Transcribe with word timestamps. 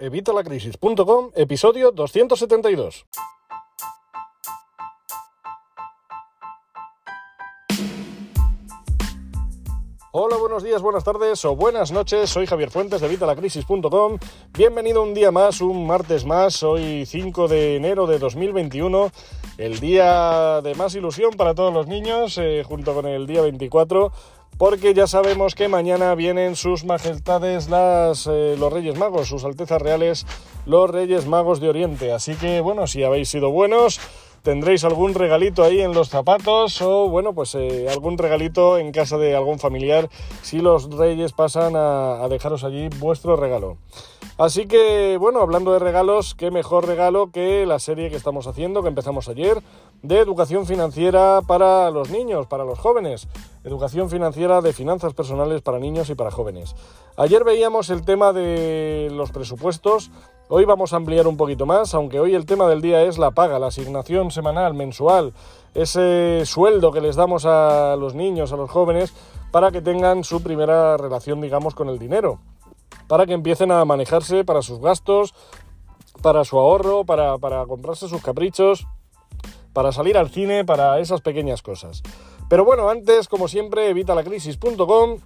Evitalacrisis.com, 0.00 1.32
episodio 1.34 1.90
272. 1.90 3.04
Hola, 10.12 10.36
buenos 10.36 10.62
días, 10.62 10.80
buenas 10.82 11.02
tardes 11.02 11.44
o 11.44 11.56
buenas 11.56 11.90
noches. 11.90 12.30
Soy 12.30 12.46
Javier 12.46 12.70
Fuentes 12.70 13.00
de 13.00 13.08
Evitalacrisis.com. 13.08 14.18
Bienvenido 14.56 15.02
un 15.02 15.14
día 15.14 15.32
más, 15.32 15.60
un 15.60 15.86
martes 15.86 16.24
más. 16.24 16.62
Hoy 16.62 17.04
5 17.04 17.48
de 17.48 17.76
enero 17.76 18.06
de 18.06 18.20
2021, 18.20 19.10
el 19.58 19.80
día 19.80 20.60
de 20.62 20.76
más 20.76 20.94
ilusión 20.94 21.32
para 21.32 21.54
todos 21.54 21.74
los 21.74 21.88
niños, 21.88 22.38
eh, 22.38 22.62
junto 22.64 22.94
con 22.94 23.06
el 23.06 23.26
día 23.26 23.42
24 23.42 24.12
porque 24.58 24.92
ya 24.92 25.06
sabemos 25.06 25.54
que 25.54 25.68
mañana 25.68 26.14
vienen 26.16 26.56
sus 26.56 26.84
majestades 26.84 27.68
eh, 27.70 28.56
los 28.58 28.72
Reyes 28.72 28.98
Magos, 28.98 29.28
sus 29.28 29.44
Altezas 29.44 29.80
Reales, 29.80 30.26
los 30.66 30.90
Reyes 30.90 31.26
Magos 31.26 31.60
de 31.60 31.68
Oriente. 31.68 32.12
Así 32.12 32.34
que 32.34 32.60
bueno, 32.60 32.88
si 32.88 33.04
habéis 33.04 33.28
sido 33.28 33.50
buenos, 33.50 34.00
tendréis 34.42 34.82
algún 34.82 35.14
regalito 35.14 35.62
ahí 35.62 35.80
en 35.80 35.94
los 35.94 36.08
zapatos 36.08 36.82
o 36.82 37.08
bueno, 37.08 37.34
pues 37.34 37.54
eh, 37.54 37.86
algún 37.88 38.18
regalito 38.18 38.78
en 38.78 38.90
casa 38.90 39.16
de 39.16 39.36
algún 39.36 39.60
familiar 39.60 40.10
si 40.42 40.58
los 40.58 40.90
Reyes 40.90 41.32
pasan 41.32 41.76
a 41.76 42.26
dejaros 42.28 42.64
allí 42.64 42.88
vuestro 42.98 43.36
regalo. 43.36 43.76
Así 44.38 44.66
que, 44.66 45.16
bueno, 45.18 45.40
hablando 45.40 45.72
de 45.72 45.80
regalos, 45.80 46.36
qué 46.36 46.52
mejor 46.52 46.86
regalo 46.86 47.32
que 47.32 47.66
la 47.66 47.80
serie 47.80 48.08
que 48.08 48.14
estamos 48.14 48.46
haciendo, 48.46 48.82
que 48.82 48.88
empezamos 48.88 49.28
ayer, 49.28 49.60
de 50.02 50.18
educación 50.18 50.66
financiera 50.66 51.40
para 51.46 51.90
los 51.90 52.10
niños, 52.10 52.46
para 52.46 52.64
los 52.64 52.78
jóvenes. 52.78 53.28
Educación 53.64 54.10
financiera 54.10 54.60
de 54.60 54.72
finanzas 54.72 55.14
personales 55.14 55.62
para 55.62 55.78
niños 55.78 56.10
y 56.10 56.14
para 56.14 56.30
jóvenes. 56.30 56.74
Ayer 57.16 57.44
veíamos 57.44 57.90
el 57.90 58.04
tema 58.04 58.32
de 58.32 59.08
los 59.12 59.30
presupuestos. 59.32 60.10
Hoy 60.48 60.64
vamos 60.64 60.92
a 60.92 60.96
ampliar 60.96 61.26
un 61.26 61.36
poquito 61.36 61.66
más, 61.66 61.94
aunque 61.94 62.20
hoy 62.20 62.34
el 62.34 62.46
tema 62.46 62.68
del 62.68 62.80
día 62.80 63.02
es 63.02 63.18
la 63.18 63.32
paga, 63.32 63.58
la 63.58 63.66
asignación 63.66 64.30
semanal, 64.30 64.72
mensual, 64.74 65.34
ese 65.74 66.42
sueldo 66.46 66.92
que 66.92 67.00
les 67.00 67.16
damos 67.16 67.44
a 67.44 67.96
los 67.96 68.14
niños, 68.14 68.52
a 68.52 68.56
los 68.56 68.70
jóvenes, 68.70 69.12
para 69.50 69.70
que 69.70 69.82
tengan 69.82 70.24
su 70.24 70.42
primera 70.42 70.96
relación, 70.96 71.40
digamos, 71.40 71.74
con 71.74 71.88
el 71.88 71.98
dinero 71.98 72.38
para 73.08 73.26
que 73.26 73.32
empiecen 73.32 73.72
a 73.72 73.84
manejarse 73.84 74.44
para 74.44 74.62
sus 74.62 74.80
gastos, 74.80 75.34
para 76.22 76.44
su 76.44 76.58
ahorro, 76.58 77.04
para, 77.04 77.66
comprarse 77.66 78.08
sus 78.08 78.22
caprichos, 78.22 78.86
para 79.72 79.92
salir 79.92 80.16
al 80.16 80.30
cine, 80.30 80.64
para 80.64 80.98
esas 80.98 81.20
pequeñas 81.20 81.62
cosas. 81.62 82.02
Pero 82.48 82.64
bueno, 82.64 82.88
antes, 82.88 83.28
como 83.28 83.48
siempre, 83.48 83.90
evitalacrisis.com, 83.90 85.18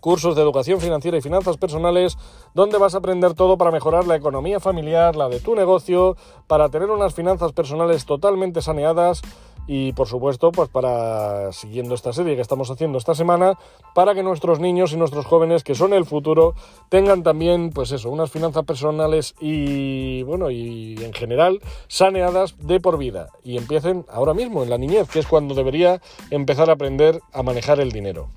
cursos 0.00 0.34
de 0.34 0.42
educación 0.42 0.80
financiera 0.80 1.16
y 1.16 1.22
finanzas 1.22 1.56
personales, 1.56 2.18
donde 2.54 2.78
vas 2.78 2.94
a 2.94 2.98
aprender 2.98 3.34
todo 3.34 3.56
para 3.56 3.70
mejorar 3.70 4.06
la 4.06 4.16
economía 4.16 4.60
familiar, 4.60 5.14
la 5.14 5.28
de 5.28 5.40
tu 5.40 5.54
negocio, 5.54 6.16
para 6.46 6.68
tener 6.68 6.90
unas 6.90 7.14
finanzas 7.14 7.52
personales 7.52 8.04
totalmente 8.04 8.62
saneadas 8.62 9.22
y 9.66 9.92
por 9.92 10.08
supuesto, 10.08 10.50
pues 10.52 10.68
para 10.68 11.52
siguiendo 11.52 11.94
esta 11.94 12.12
serie 12.12 12.34
que 12.34 12.42
estamos 12.42 12.70
haciendo 12.70 12.98
esta 12.98 13.14
semana, 13.14 13.58
para 13.94 14.14
que 14.14 14.22
nuestros 14.22 14.58
niños 14.58 14.92
y 14.92 14.96
nuestros 14.96 15.26
jóvenes 15.26 15.62
que 15.62 15.74
son 15.74 15.92
el 15.92 16.04
futuro 16.04 16.54
tengan 16.88 17.22
también 17.22 17.70
pues 17.70 17.92
eso, 17.92 18.10
unas 18.10 18.30
finanzas 18.30 18.64
personales 18.64 19.34
y 19.40 20.22
bueno, 20.24 20.50
y 20.50 20.96
en 21.02 21.12
general 21.12 21.60
saneadas 21.88 22.56
de 22.58 22.80
por 22.80 22.98
vida 22.98 23.28
y 23.44 23.56
empiecen 23.56 24.04
ahora 24.10 24.34
mismo 24.34 24.62
en 24.62 24.70
la 24.70 24.78
niñez, 24.78 25.08
que 25.08 25.20
es 25.20 25.26
cuando 25.26 25.54
debería 25.54 26.00
empezar 26.30 26.70
a 26.70 26.74
aprender 26.74 27.20
a 27.32 27.42
manejar 27.42 27.80
el 27.80 27.92
dinero. 27.92 28.28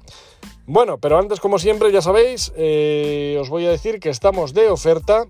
Bueno, 0.68 0.98
pero 0.98 1.20
antes 1.20 1.40
como 1.40 1.60
siempre 1.60 1.92
ya 1.92 2.02
sabéis, 2.02 2.52
eh, 2.56 3.38
os 3.40 3.50
voy 3.50 3.66
a 3.66 3.70
decir 3.70 4.00
que 4.00 4.10
estamos 4.10 4.54
de 4.54 4.70
oferta, 4.70 5.26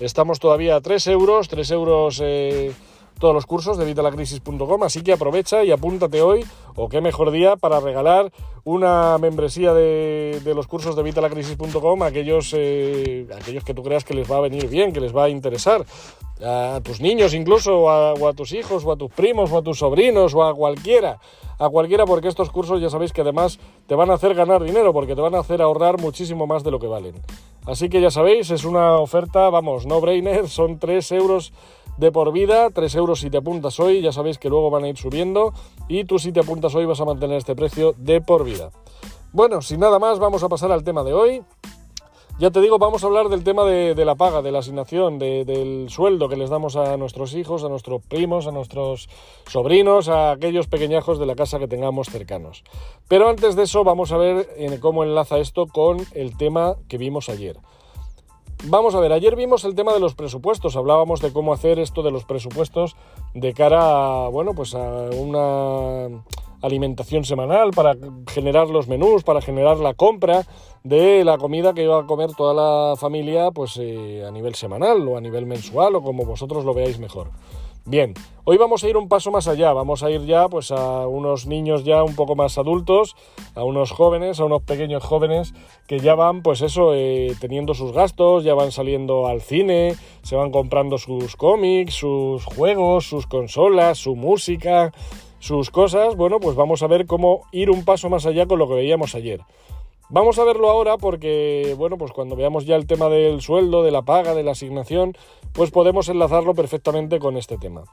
estamos 0.00 0.40
todavía 0.40 0.76
a 0.76 0.80
3 0.80 1.06
euros, 1.08 1.48
3 1.48 1.70
euros... 1.70 2.20
Eh, 2.22 2.72
todos 3.20 3.34
los 3.34 3.46
cursos 3.46 3.76
de 3.76 3.84
vitalacrisis.com, 3.84 4.82
así 4.82 5.02
que 5.02 5.12
aprovecha 5.12 5.62
y 5.62 5.70
apúntate 5.70 6.22
hoy, 6.22 6.44
o 6.74 6.88
qué 6.88 7.00
mejor 7.00 7.30
día 7.30 7.56
para 7.56 7.78
regalar 7.78 8.32
una 8.64 9.18
membresía 9.18 9.74
de, 9.74 10.40
los 10.56 10.66
cursos 10.66 10.96
de 10.96 11.02
vitalacrisis.com 11.02 12.02
a 12.02 12.06
aquellos, 12.06 12.54
eh, 12.56 13.28
aquellos 13.38 13.62
que 13.62 13.74
tú 13.74 13.82
creas 13.82 14.04
que 14.04 14.14
les 14.14 14.28
va 14.28 14.38
a 14.38 14.40
venir 14.40 14.68
bien, 14.68 14.92
que 14.92 15.00
les 15.00 15.14
va 15.14 15.24
a 15.24 15.28
interesar, 15.28 15.84
a 16.42 16.80
tus 16.82 17.02
niños 17.02 17.34
incluso, 17.34 17.80
o 17.80 18.26
a, 18.26 18.32
tus 18.32 18.52
hijos, 18.52 18.84
o 18.86 18.92
a 18.92 18.96
tus 18.96 19.10
primos, 19.12 19.52
o 19.52 19.58
a 19.58 19.62
tus 19.62 19.78
sobrinos, 19.78 20.34
o 20.34 20.42
a 20.42 20.54
cualquiera, 20.54 21.20
a 21.58 21.68
cualquiera, 21.68 22.06
porque 22.06 22.28
estos 22.28 22.50
cursos 22.50 22.80
ya 22.80 22.88
sabéis 22.88 23.12
que 23.12 23.20
además 23.20 23.58
te 23.86 23.94
van 23.94 24.10
a 24.10 24.14
hacer 24.14 24.34
ganar 24.34 24.64
dinero, 24.64 24.94
porque 24.94 25.14
te 25.14 25.20
van 25.20 25.34
a 25.34 25.40
hacer 25.40 25.60
ahorrar 25.60 26.00
muchísimo 26.00 26.46
más 26.46 26.64
de 26.64 26.70
lo 26.70 26.78
que 26.78 26.86
valen. 26.86 27.14
Así 27.66 27.90
que 27.90 28.00
ya 28.00 28.10
sabéis, 28.10 28.50
es 28.50 28.64
una 28.64 28.94
oferta, 28.94 29.50
vamos, 29.50 29.84
no 29.84 30.00
brainer, 30.00 30.48
son 30.48 30.78
3 30.78 31.12
euros 31.12 31.52
de 32.00 32.10
por 32.10 32.32
vida, 32.32 32.70
3 32.70 32.94
euros 32.94 33.20
si 33.20 33.28
te 33.28 33.36
apuntas 33.36 33.78
hoy, 33.78 34.00
ya 34.00 34.10
sabéis 34.10 34.38
que 34.38 34.48
luego 34.48 34.70
van 34.70 34.84
a 34.84 34.88
ir 34.88 34.96
subiendo 34.96 35.52
y 35.86 36.04
tú 36.04 36.18
si 36.18 36.32
te 36.32 36.40
apuntas 36.40 36.74
hoy 36.74 36.86
vas 36.86 37.00
a 37.00 37.04
mantener 37.04 37.36
este 37.36 37.54
precio 37.54 37.94
de 37.98 38.22
por 38.22 38.44
vida. 38.44 38.70
Bueno, 39.32 39.60
sin 39.60 39.80
nada 39.80 39.98
más, 39.98 40.18
vamos 40.18 40.42
a 40.42 40.48
pasar 40.48 40.72
al 40.72 40.82
tema 40.82 41.04
de 41.04 41.12
hoy. 41.12 41.42
Ya 42.38 42.50
te 42.50 42.62
digo, 42.62 42.78
vamos 42.78 43.04
a 43.04 43.06
hablar 43.06 43.28
del 43.28 43.44
tema 43.44 43.64
de, 43.64 43.94
la 44.02 44.14
paga, 44.14 44.40
de 44.40 44.50
la 44.50 44.60
asignación, 44.60 45.18
del 45.18 45.90
sueldo 45.90 46.30
que 46.30 46.36
les 46.36 46.48
damos 46.48 46.74
a 46.74 46.96
nuestros 46.96 47.34
hijos, 47.34 47.64
a 47.64 47.68
nuestros 47.68 48.00
primos, 48.02 48.46
a 48.46 48.50
nuestros 48.50 49.10
sobrinos, 49.46 50.08
a 50.08 50.30
aquellos 50.30 50.66
pequeñajos 50.66 51.18
de 51.18 51.26
la 51.26 51.34
casa 51.34 51.58
que 51.58 51.68
tengamos 51.68 52.08
cercanos. 52.08 52.64
Pero 53.08 53.28
antes 53.28 53.56
de 53.56 53.64
eso, 53.64 53.84
vamos 53.84 54.10
a 54.12 54.16
ver 54.16 54.48
cómo 54.80 55.04
enlaza 55.04 55.36
esto 55.36 55.66
con 55.66 55.98
el 56.14 56.38
tema 56.38 56.76
que 56.88 56.96
vimos 56.96 57.28
ayer. 57.28 57.58
Vamos 58.64 58.94
a 58.94 59.00
ver, 59.00 59.10
ayer 59.12 59.36
vimos 59.36 59.64
el 59.64 59.74
tema 59.74 59.94
de 59.94 60.00
los 60.00 60.14
presupuestos, 60.14 60.76
hablábamos 60.76 61.20
de 61.22 61.32
cómo 61.32 61.54
hacer 61.54 61.78
esto 61.78 62.02
de 62.02 62.10
los 62.10 62.24
presupuestos 62.24 62.94
de 63.32 63.54
cara 63.54 64.26
a, 64.26 64.28
bueno, 64.28 64.54
pues 64.54 64.74
a 64.74 65.08
una 65.16 66.22
alimentación 66.60 67.24
semanal, 67.24 67.70
para 67.70 67.96
generar 68.28 68.68
los 68.68 68.86
menús, 68.86 69.24
para 69.24 69.40
generar 69.40 69.78
la 69.78 69.94
compra 69.94 70.44
de 70.84 71.24
la 71.24 71.38
comida 71.38 71.72
que 71.72 71.84
iba 71.84 71.98
a 71.98 72.06
comer 72.06 72.34
toda 72.34 72.52
la 72.52 72.96
familia, 72.96 73.50
pues 73.50 73.78
eh, 73.80 74.26
a 74.26 74.30
nivel 74.30 74.54
semanal 74.54 75.08
o 75.08 75.16
a 75.16 75.22
nivel 75.22 75.46
mensual 75.46 75.96
o 75.96 76.02
como 76.02 76.26
vosotros 76.26 76.62
lo 76.66 76.74
veáis 76.74 76.98
mejor. 76.98 77.30
Bien, 77.86 78.12
hoy 78.44 78.58
vamos 78.58 78.84
a 78.84 78.88
ir 78.90 78.96
un 78.98 79.08
paso 79.08 79.30
más 79.30 79.48
allá, 79.48 79.72
vamos 79.72 80.02
a 80.02 80.10
ir 80.10 80.26
ya 80.26 80.48
pues 80.48 80.70
a 80.70 81.06
unos 81.08 81.46
niños 81.46 81.82
ya 81.82 82.04
un 82.04 82.14
poco 82.14 82.36
más 82.36 82.58
adultos, 82.58 83.16
a 83.54 83.64
unos 83.64 83.90
jóvenes, 83.90 84.38
a 84.38 84.44
unos 84.44 84.62
pequeños 84.62 85.02
jóvenes 85.02 85.54
que 85.86 85.98
ya 85.98 86.14
van 86.14 86.42
pues 86.42 86.60
eso, 86.60 86.92
eh, 86.94 87.34
teniendo 87.40 87.72
sus 87.72 87.92
gastos, 87.92 88.44
ya 88.44 88.54
van 88.54 88.70
saliendo 88.70 89.26
al 89.26 89.40
cine, 89.40 89.96
se 90.22 90.36
van 90.36 90.50
comprando 90.50 90.98
sus 90.98 91.36
cómics, 91.36 91.94
sus 91.94 92.44
juegos, 92.44 93.08
sus 93.08 93.26
consolas, 93.26 93.96
su 93.96 94.14
música, 94.14 94.92
sus 95.38 95.70
cosas, 95.70 96.16
bueno 96.16 96.38
pues 96.38 96.56
vamos 96.56 96.82
a 96.82 96.86
ver 96.86 97.06
cómo 97.06 97.46
ir 97.50 97.70
un 97.70 97.86
paso 97.86 98.10
más 98.10 98.26
allá 98.26 98.44
con 98.44 98.58
lo 98.58 98.68
que 98.68 98.74
veíamos 98.74 99.14
ayer. 99.14 99.40
Vamos 100.12 100.40
a 100.40 100.44
verlo 100.44 100.68
ahora 100.68 100.98
porque, 100.98 101.76
bueno, 101.78 101.96
pues 101.96 102.10
cuando 102.10 102.34
veamos 102.34 102.66
ya 102.66 102.74
el 102.74 102.86
tema 102.86 103.08
del 103.08 103.40
sueldo, 103.40 103.84
de 103.84 103.92
la 103.92 104.02
paga, 104.02 104.34
de 104.34 104.42
la 104.42 104.52
asignación, 104.52 105.16
pues 105.52 105.70
podemos 105.70 106.08
enlazarlo 106.08 106.52
perfectamente 106.52 107.20
con 107.20 107.36
este 107.36 107.58
tema. 107.58 107.84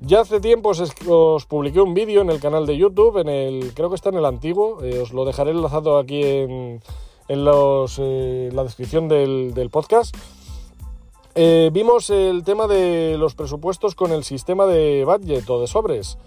Ya 0.00 0.20
hace 0.20 0.40
tiempo 0.40 0.72
os, 1.06 1.46
publiqué 1.46 1.80
un 1.80 1.94
vídeo 1.94 2.20
en 2.20 2.28
el 2.28 2.38
canal 2.38 2.66
de 2.66 2.76
YouTube, 2.76 3.16
en 3.16 3.30
el, 3.30 3.72
creo 3.72 3.88
que 3.88 3.94
está 3.96 4.10
en 4.10 4.16
el 4.16 4.26
antiguo, 4.26 4.82
eh, 4.82 5.00
os 5.00 5.14
lo 5.14 5.24
dejaré 5.24 5.52
enlazado 5.52 5.96
aquí 5.96 6.22
en, 6.22 6.80
los, 7.28 7.98
eh, 7.98 8.50
la 8.52 8.62
descripción 8.62 9.08
del, 9.08 9.70
podcast. 9.72 10.14
Eh, 11.34 11.70
vimos 11.72 12.10
el 12.10 12.44
tema 12.44 12.66
de 12.66 13.16
los 13.18 13.34
presupuestos 13.34 13.94
con 13.94 14.12
el 14.12 14.22
sistema 14.22 14.66
de 14.66 15.04
budget 15.06 15.48
o 15.48 15.60
de 15.60 15.66
sobres. 15.66 16.18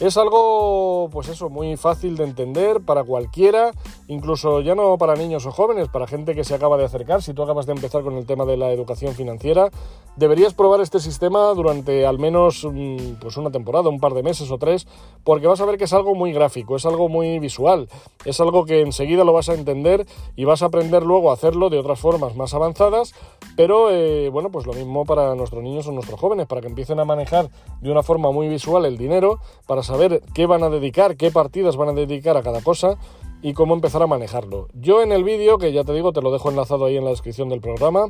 Es 0.00 0.16
algo, 0.16 1.08
pues 1.12 1.28
eso, 1.28 1.48
muy 1.48 1.76
fácil 1.76 2.16
de 2.16 2.24
entender 2.24 2.80
para 2.80 3.04
cualquiera, 3.04 3.70
incluso 4.08 4.60
ya 4.60 4.74
no 4.74 4.98
para 4.98 5.14
niños 5.14 5.46
o 5.46 5.52
jóvenes, 5.52 5.88
para 5.88 6.06
gente 6.08 6.34
que 6.34 6.44
se 6.44 6.54
acaba 6.54 6.76
de 6.76 6.84
acercar. 6.84 7.22
Si 7.22 7.34
tú 7.34 7.42
acabas 7.42 7.66
de 7.66 7.72
empezar 7.72 8.02
con 8.02 8.16
el 8.16 8.26
tema 8.26 8.44
de 8.44 8.56
la 8.56 8.72
educación 8.72 9.14
financiera, 9.14 9.70
deberías 10.16 10.54
probar 10.54 10.80
este 10.80 10.98
sistema 10.98 11.54
durante 11.54 12.04
al 12.04 12.18
menos 12.18 12.64
mm, 12.64 13.14
pues 13.20 13.36
una 13.36 13.50
temporada, 13.50 13.90
un 13.90 14.00
par 14.00 14.14
de 14.14 14.22
meses 14.22 14.50
o 14.50 14.58
tres, 14.58 14.88
porque 15.24 15.46
vas 15.46 15.60
a 15.60 15.66
ver 15.66 15.78
que 15.78 15.84
es 15.84 15.92
algo 15.92 16.14
muy 16.14 16.32
gráfico, 16.32 16.74
es 16.74 16.84
algo 16.84 17.08
muy 17.08 17.38
visual, 17.38 17.88
es 18.24 18.40
algo 18.40 18.64
que 18.64 18.80
enseguida 18.80 19.24
lo 19.24 19.32
vas 19.32 19.48
a 19.50 19.54
entender 19.54 20.06
y 20.36 20.44
vas 20.44 20.62
a 20.62 20.66
aprender 20.66 21.04
luego 21.04 21.30
a 21.30 21.34
hacerlo 21.34 21.70
de 21.70 21.78
otras 21.78 22.00
formas 22.00 22.34
más 22.34 22.54
avanzadas, 22.54 23.14
pero 23.56 23.90
eh, 23.90 24.28
bueno, 24.30 24.50
pues 24.50 24.66
lo 24.66 24.72
mismo 24.72 25.04
para 25.04 25.34
nuestros 25.34 25.62
niños 25.62 25.86
o 25.86 25.92
nuestros 25.92 26.18
jóvenes, 26.18 26.46
para 26.46 26.60
que 26.60 26.66
empiecen 26.66 26.98
a 26.98 27.04
manejar 27.04 27.50
de 27.80 27.90
una 27.90 28.02
forma 28.02 28.32
muy 28.32 28.48
visual 28.48 28.84
el 28.84 28.98
dinero, 28.98 29.38
para 29.66 29.81
saber 29.82 30.22
qué 30.34 30.46
van 30.46 30.62
a 30.62 30.70
dedicar, 30.70 31.16
qué 31.16 31.30
partidas 31.30 31.76
van 31.76 31.90
a 31.90 31.92
dedicar 31.92 32.36
a 32.36 32.42
cada 32.42 32.62
cosa 32.62 32.98
y 33.42 33.54
cómo 33.54 33.74
empezar 33.74 34.02
a 34.02 34.06
manejarlo. 34.06 34.68
Yo 34.72 35.02
en 35.02 35.12
el 35.12 35.24
vídeo, 35.24 35.58
que 35.58 35.72
ya 35.72 35.84
te 35.84 35.92
digo, 35.92 36.12
te 36.12 36.22
lo 36.22 36.30
dejo 36.30 36.50
enlazado 36.50 36.84
ahí 36.84 36.96
en 36.96 37.04
la 37.04 37.10
descripción 37.10 37.48
del 37.48 37.60
programa, 37.60 38.06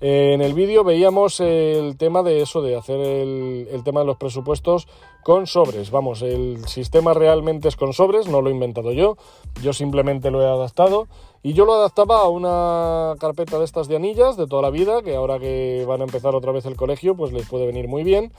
eh, 0.00 0.32
en 0.34 0.42
el 0.42 0.54
vídeo 0.54 0.84
veíamos 0.84 1.40
el 1.40 1.96
tema 1.96 2.22
de 2.22 2.40
eso, 2.40 2.62
de 2.62 2.76
hacer 2.76 3.00
el, 3.00 3.82
tema 3.84 4.00
de 4.00 4.06
los 4.06 4.16
presupuestos 4.16 4.86
con 5.28 5.46
sobres. 5.46 5.90
Vamos, 5.90 6.22
el 6.22 6.66
sistema 6.66 7.12
realmente 7.12 7.68
es 7.68 7.76
con 7.76 7.92
sobres, 7.92 8.28
no 8.28 8.40
lo 8.40 8.48
he 8.48 8.52
inventado 8.52 8.92
yo, 8.92 9.18
yo 9.62 9.74
simplemente 9.74 10.30
lo 10.30 10.40
he 10.40 10.46
adaptado 10.46 11.06
Y 11.42 11.52
yo 11.52 11.66
lo 11.66 11.74
adaptaba 11.74 12.22
a 12.22 12.28
una 12.28 13.14
carpeta 13.20 13.58
de 13.58 13.66
estas 13.66 13.88
de 13.88 13.96
anillas 13.96 14.38
de 14.38 14.46
toda 14.46 14.62
la 14.62 14.70
vida, 14.70 15.02
que 15.02 15.14
ahora 15.14 15.38
que 15.38 15.84
van 15.86 16.00
a 16.00 16.04
empezar 16.04 16.34
otra 16.34 16.50
vez 16.50 16.64
el 16.64 16.76
colegio, 16.76 17.14
pues 17.14 17.32
les 17.32 17.46
puede 17.46 17.66
venir 17.66 17.88
muy 17.88 18.04
bien. 18.04 18.32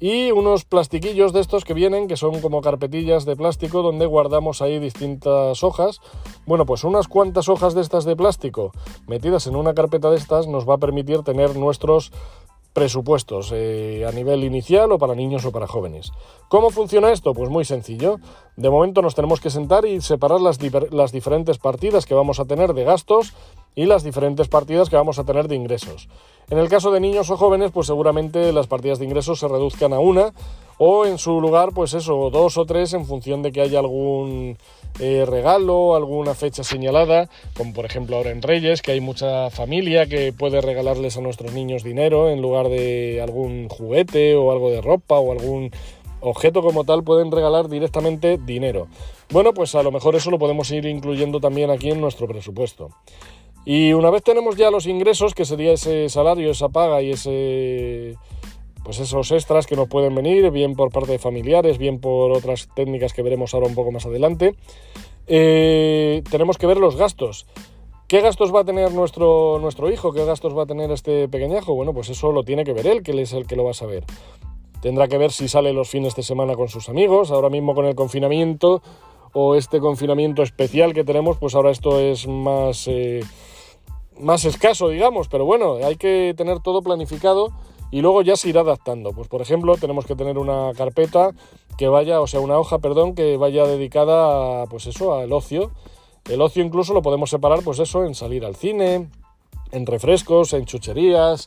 Y 0.00 0.32
unos 0.32 0.64
plastiquillos 0.64 1.32
de 1.32 1.40
estos 1.40 1.64
que 1.64 1.74
vienen, 1.74 2.08
que 2.08 2.16
son 2.16 2.40
como 2.40 2.60
carpetillas 2.60 3.24
de 3.24 3.36
plástico 3.36 3.82
donde 3.82 4.06
guardamos 4.06 4.60
ahí 4.60 4.80
distintas 4.80 5.62
hojas. 5.62 6.00
Bueno, 6.44 6.66
pues 6.66 6.82
unas 6.82 7.06
cuantas 7.06 7.48
hojas 7.48 7.74
de 7.74 7.82
estas 7.82 8.04
de 8.04 8.16
plástico 8.16 8.72
metidas 9.06 9.46
en 9.46 9.54
una 9.54 9.74
carpeta 9.74 10.10
de 10.10 10.16
estas 10.16 10.48
nos 10.48 10.68
va 10.68 10.74
a 10.74 10.78
permitir 10.78 11.22
tener 11.22 11.54
nuestros 11.54 12.10
presupuestos 12.72 13.50
eh, 13.54 14.04
a 14.08 14.12
nivel 14.12 14.44
inicial 14.44 14.92
o 14.92 14.98
para 14.98 15.14
niños 15.14 15.44
o 15.44 15.52
para 15.52 15.66
jóvenes. 15.66 16.10
¿Cómo 16.48 16.70
funciona 16.70 17.12
esto? 17.12 17.34
Pues 17.34 17.50
muy 17.50 17.64
sencillo. 17.64 18.18
De 18.56 18.70
momento 18.70 19.02
nos 19.02 19.14
tenemos 19.14 19.40
que 19.40 19.50
sentar 19.50 19.84
y 19.84 20.00
separar 20.00 20.40
las, 20.40 20.58
las 20.90 21.12
diferentes 21.12 21.58
partidas 21.58 22.06
que 22.06 22.14
vamos 22.14 22.40
a 22.40 22.44
tener 22.44 22.74
de 22.74 22.84
gastos 22.84 23.34
y 23.74 23.86
las 23.86 24.04
diferentes 24.04 24.48
partidas 24.48 24.90
que 24.90 24.96
vamos 24.96 25.18
a 25.18 25.24
tener 25.24 25.48
de 25.48 25.56
ingresos. 25.56 26.08
En 26.50 26.58
el 26.58 26.68
caso 26.68 26.90
de 26.90 27.00
niños 27.00 27.30
o 27.30 27.36
jóvenes, 27.36 27.70
pues 27.70 27.86
seguramente 27.86 28.52
las 28.52 28.66
partidas 28.66 28.98
de 28.98 29.06
ingresos 29.06 29.38
se 29.38 29.48
reduzcan 29.48 29.92
a 29.92 30.00
una 30.00 30.32
o 30.78 31.06
en 31.06 31.18
su 31.18 31.40
lugar, 31.40 31.70
pues 31.74 31.94
eso, 31.94 32.28
dos 32.30 32.58
o 32.58 32.66
tres 32.66 32.92
en 32.92 33.06
función 33.06 33.42
de 33.42 33.52
que 33.52 33.60
haya 33.60 33.78
algún 33.78 34.58
eh, 35.00 35.24
regalo, 35.26 35.94
alguna 35.94 36.34
fecha 36.34 36.64
señalada, 36.64 37.28
como 37.56 37.72
por 37.72 37.84
ejemplo 37.84 38.16
ahora 38.16 38.30
en 38.30 38.42
Reyes, 38.42 38.82
que 38.82 38.92
hay 38.92 39.00
mucha 39.00 39.48
familia 39.50 40.06
que 40.06 40.32
puede 40.32 40.60
regalarles 40.60 41.16
a 41.16 41.20
nuestros 41.20 41.52
niños 41.52 41.84
dinero 41.84 42.28
en 42.28 42.42
lugar 42.42 42.68
de 42.68 43.20
algún 43.22 43.68
juguete 43.68 44.34
o 44.34 44.50
algo 44.50 44.70
de 44.70 44.80
ropa 44.80 45.18
o 45.18 45.32
algún 45.32 45.70
objeto 46.20 46.62
como 46.62 46.84
tal, 46.84 47.02
pueden 47.02 47.30
regalar 47.30 47.68
directamente 47.68 48.38
dinero. 48.38 48.88
Bueno, 49.30 49.54
pues 49.54 49.74
a 49.74 49.82
lo 49.82 49.90
mejor 49.90 50.14
eso 50.14 50.30
lo 50.30 50.38
podemos 50.38 50.70
ir 50.70 50.86
incluyendo 50.86 51.40
también 51.40 51.70
aquí 51.70 51.90
en 51.90 52.00
nuestro 52.00 52.28
presupuesto. 52.28 52.90
Y 53.64 53.92
una 53.92 54.10
vez 54.10 54.22
tenemos 54.22 54.56
ya 54.56 54.70
los 54.70 54.86
ingresos, 54.86 55.34
que 55.34 55.44
sería 55.44 55.72
ese 55.72 56.08
salario, 56.08 56.50
esa 56.50 56.68
paga 56.68 57.02
y 57.02 57.10
ese 57.10 58.16
pues 58.84 58.98
esos 58.98 59.30
extras 59.30 59.66
que 59.66 59.76
nos 59.76 59.88
pueden 59.88 60.14
venir, 60.14 60.50
bien 60.50 60.74
por 60.74 60.90
parte 60.90 61.12
de 61.12 61.18
familiares, 61.18 61.78
bien 61.78 62.00
por 62.00 62.32
otras 62.32 62.68
técnicas 62.74 63.12
que 63.12 63.22
veremos 63.22 63.54
ahora 63.54 63.68
un 63.68 63.74
poco 63.74 63.92
más 63.92 64.06
adelante. 64.06 64.56
Eh, 65.28 66.22
tenemos 66.30 66.58
que 66.58 66.66
ver 66.66 66.78
los 66.78 66.96
gastos. 66.96 67.46
¿Qué 68.08 68.20
gastos 68.20 68.54
va 68.54 68.60
a 68.60 68.64
tener 68.64 68.92
nuestro, 68.92 69.58
nuestro 69.60 69.90
hijo? 69.90 70.12
¿Qué 70.12 70.24
gastos 70.24 70.56
va 70.56 70.64
a 70.64 70.66
tener 70.66 70.90
este 70.90 71.28
pequeñajo? 71.28 71.74
Bueno, 71.74 71.94
pues 71.94 72.10
eso 72.10 72.32
lo 72.32 72.42
tiene 72.42 72.64
que 72.64 72.72
ver 72.72 72.86
él, 72.86 73.02
que 73.02 73.12
él 73.12 73.20
es 73.20 73.32
el 73.32 73.46
que 73.46 73.56
lo 73.56 73.64
va 73.64 73.70
a 73.70 73.74
saber. 73.74 74.04
Tendrá 74.82 75.06
que 75.06 75.16
ver 75.16 75.30
si 75.30 75.46
sale 75.46 75.72
los 75.72 75.88
fines 75.88 76.16
de 76.16 76.24
semana 76.24 76.54
con 76.54 76.68
sus 76.68 76.88
amigos. 76.88 77.30
Ahora 77.30 77.50
mismo 77.50 77.74
con 77.74 77.86
el 77.86 77.94
confinamiento 77.94 78.82
o 79.32 79.54
este 79.54 79.78
confinamiento 79.80 80.42
especial 80.42 80.92
que 80.92 81.04
tenemos, 81.04 81.38
pues 81.38 81.54
ahora 81.54 81.70
esto 81.70 82.00
es 82.00 82.26
más, 82.26 82.86
eh, 82.88 83.20
más 84.18 84.44
escaso, 84.44 84.88
digamos. 84.88 85.28
Pero 85.28 85.44
bueno, 85.44 85.76
hay 85.84 85.96
que 85.96 86.34
tener 86.36 86.60
todo 86.60 86.82
planificado 86.82 87.52
y 87.90 88.00
luego 88.00 88.22
ya 88.22 88.36
se 88.36 88.48
irá 88.48 88.62
adaptando. 88.62 89.12
Pues 89.12 89.28
por 89.28 89.42
ejemplo, 89.42 89.76
tenemos 89.76 90.06
que 90.06 90.16
tener 90.16 90.38
una 90.38 90.72
carpeta 90.76 91.30
que 91.76 91.88
vaya, 91.88 92.20
o 92.20 92.26
sea, 92.26 92.40
una 92.40 92.58
hoja, 92.58 92.78
perdón, 92.78 93.14
que 93.14 93.36
vaya 93.36 93.66
dedicada 93.66 94.62
a, 94.62 94.66
pues 94.66 94.86
eso, 94.86 95.14
al 95.14 95.32
ocio. 95.32 95.70
El 96.30 96.40
ocio 96.40 96.62
incluso 96.62 96.94
lo 96.94 97.02
podemos 97.02 97.30
separar, 97.30 97.62
pues 97.62 97.78
eso, 97.78 98.04
en 98.04 98.14
salir 98.14 98.44
al 98.44 98.56
cine, 98.56 99.08
en 99.72 99.86
refrescos, 99.86 100.52
en 100.52 100.64
chucherías, 100.64 101.46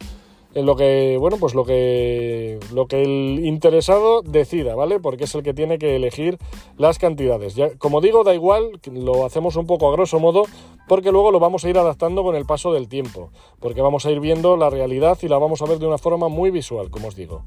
lo 0.63 0.75
que, 0.77 1.17
bueno, 1.19 1.37
pues 1.37 1.53
lo 1.53 1.65
que, 1.65 2.59
lo 2.73 2.87
que 2.87 3.03
el 3.03 3.45
interesado 3.45 4.21
decida, 4.21 4.73
¿vale? 4.73 4.99
Porque 4.99 5.25
es 5.25 5.35
el 5.35 5.43
que 5.43 5.53
tiene 5.53 5.77
que 5.77 5.95
elegir 5.95 6.37
las 6.77 6.97
cantidades. 6.97 7.55
Ya, 7.55 7.77
como 7.77 7.99
digo, 7.99 8.23
da 8.23 8.33
igual, 8.33 8.79
lo 8.91 9.25
hacemos 9.25 9.57
un 9.57 9.67
poco 9.67 9.89
a 9.89 9.91
grosso 9.91 10.19
modo, 10.19 10.43
porque 10.87 11.11
luego 11.11 11.31
lo 11.31 11.39
vamos 11.39 11.65
a 11.65 11.69
ir 11.69 11.77
adaptando 11.77 12.23
con 12.23 12.35
el 12.35 12.45
paso 12.45 12.71
del 12.71 12.87
tiempo, 12.87 13.31
porque 13.59 13.81
vamos 13.81 14.05
a 14.05 14.11
ir 14.11 14.21
viendo 14.21 14.55
la 14.55 14.69
realidad 14.69 15.17
y 15.21 15.27
la 15.27 15.37
vamos 15.37 15.61
a 15.61 15.65
ver 15.65 15.79
de 15.79 15.87
una 15.87 15.97
forma 15.97 16.29
muy 16.29 16.51
visual, 16.51 16.89
como 16.89 17.09
os 17.09 17.15
digo. 17.15 17.43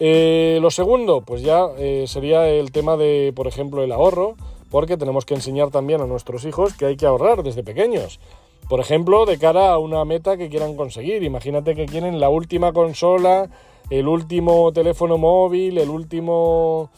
Eh, 0.00 0.58
lo 0.60 0.72
segundo, 0.72 1.20
pues 1.20 1.42
ya 1.42 1.66
eh, 1.78 2.06
sería 2.08 2.48
el 2.48 2.72
tema 2.72 2.96
de, 2.96 3.32
por 3.36 3.46
ejemplo, 3.46 3.84
el 3.84 3.92
ahorro, 3.92 4.34
porque 4.68 4.96
tenemos 4.96 5.24
que 5.24 5.34
enseñar 5.34 5.70
también 5.70 6.00
a 6.00 6.06
nuestros 6.06 6.44
hijos 6.44 6.74
que 6.74 6.86
hay 6.86 6.96
que 6.96 7.06
ahorrar 7.06 7.44
desde 7.44 7.62
pequeños. 7.62 8.18
Por 8.68 8.80
ejemplo, 8.80 9.26
de 9.26 9.38
cara 9.38 9.72
a 9.72 9.78
una 9.78 10.04
meta 10.04 10.36
que 10.36 10.48
quieran 10.48 10.76
conseguir. 10.76 11.22
Imagínate 11.22 11.74
que 11.74 11.86
quieren 11.86 12.20
la 12.20 12.28
última 12.28 12.72
consola, 12.72 13.50
el 13.90 14.08
último 14.08 14.72
teléfono 14.72 15.18
móvil, 15.18 15.78
el 15.78 15.90
último 15.90 16.90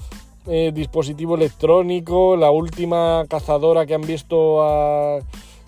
eh, 0.47 0.73
dispositivo 0.75 1.35
electrónico, 1.35 2.37
la 2.37 2.51
última 2.51 3.25
cazadora 3.29 3.87
que 3.87 3.95
han 3.95 4.03
visto 4.03 4.63
a 4.63 5.19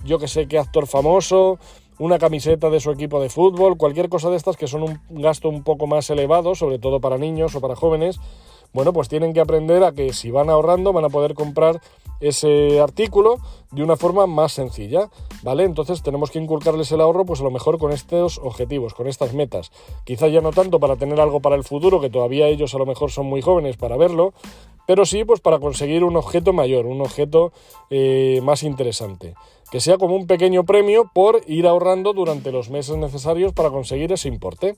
yo 0.05 0.19
que 0.19 0.29
sé 0.29 0.47
qué 0.47 0.59
actor 0.59 0.87
famoso, 0.87 1.59
una 1.99 2.19
camiseta 2.19 2.71
de 2.71 2.79
su 2.79 2.91
equipo 2.91 3.21
de 3.21 3.31
fútbol, 3.31 3.77
cualquier 3.77 4.09
cosa 4.09 4.31
de 4.31 4.37
estas 4.37 4.57
que 4.57 4.69
son 4.69 4.83
un 4.83 5.01
gasto 5.09 5.49
un 5.49 5.63
poco 5.63 5.87
más 5.87 6.09
elevado, 6.11 6.55
sobre 6.55 6.79
todo 6.79 7.01
para 7.01 7.19
niños 7.19 7.55
o 7.55 7.61
para 7.61 7.75
jóvenes. 7.75 8.21
Bueno, 8.77 8.93
pues 8.93 9.09
tienen 9.09 9.33
que 9.33 9.41
aprender 9.41 9.83
a 9.85 9.93
que 9.93 10.13
si 10.13 10.31
van 10.31 10.51
ahorrando 10.51 10.93
van 10.93 11.07
a 11.07 11.09
poder 11.09 11.33
comprar 11.33 11.81
ese 12.21 12.79
artículo 12.79 13.39
de 13.71 13.83
una 13.83 13.97
forma 13.97 14.27
más 14.27 14.53
sencilla, 14.53 15.09
¿vale? 15.43 15.65
Entonces 15.65 16.03
tenemos 16.03 16.31
que 16.31 16.39
inculcarles 16.39 16.93
el 16.93 17.01
ahorro 17.01 17.25
pues 17.25 17.41
a 17.41 17.45
lo 17.45 17.51
mejor 17.51 17.79
con 17.79 17.91
estos 17.91 18.37
objetivos, 18.37 18.93
con 18.93 19.07
estas 19.07 19.33
metas. 19.33 19.73
Quizá 20.05 20.29
ya 20.29 20.43
no 20.43 20.51
tanto 20.51 20.79
para 20.79 20.97
tener 20.97 21.23
algo 21.23 21.41
para 21.41 21.57
el 21.57 21.65
futuro, 21.65 22.03
que 22.03 22.11
todavía 22.11 22.49
ellos 22.49 22.75
a 22.75 22.79
lo 22.79 22.85
mejor 22.85 23.11
son 23.11 23.25
muy 23.25 23.41
jóvenes 23.41 23.79
para 23.79 23.97
verlo, 23.97 24.35
pero 24.87 25.07
sí 25.07 25.25
pues 25.25 25.41
para 25.41 25.59
conseguir 25.59 26.05
un 26.05 26.15
objeto 26.15 26.53
mayor, 26.53 26.85
un 26.85 27.01
objeto 27.01 27.53
eh, 27.89 28.41
más 28.43 28.63
interesante. 28.63 29.37
Que 29.71 29.81
sea 29.81 29.97
como 29.97 30.17
un 30.17 30.27
pequeño 30.27 30.67
premio 30.67 31.11
por 31.15 31.41
ir 31.47 31.67
ahorrando 31.67 32.13
durante 32.13 32.53
los 32.53 32.69
meses 32.69 32.99
necesarios 32.99 33.55
para 33.55 33.71
conseguir 33.71 34.13
ese 34.13 34.29
importe. 34.29 34.77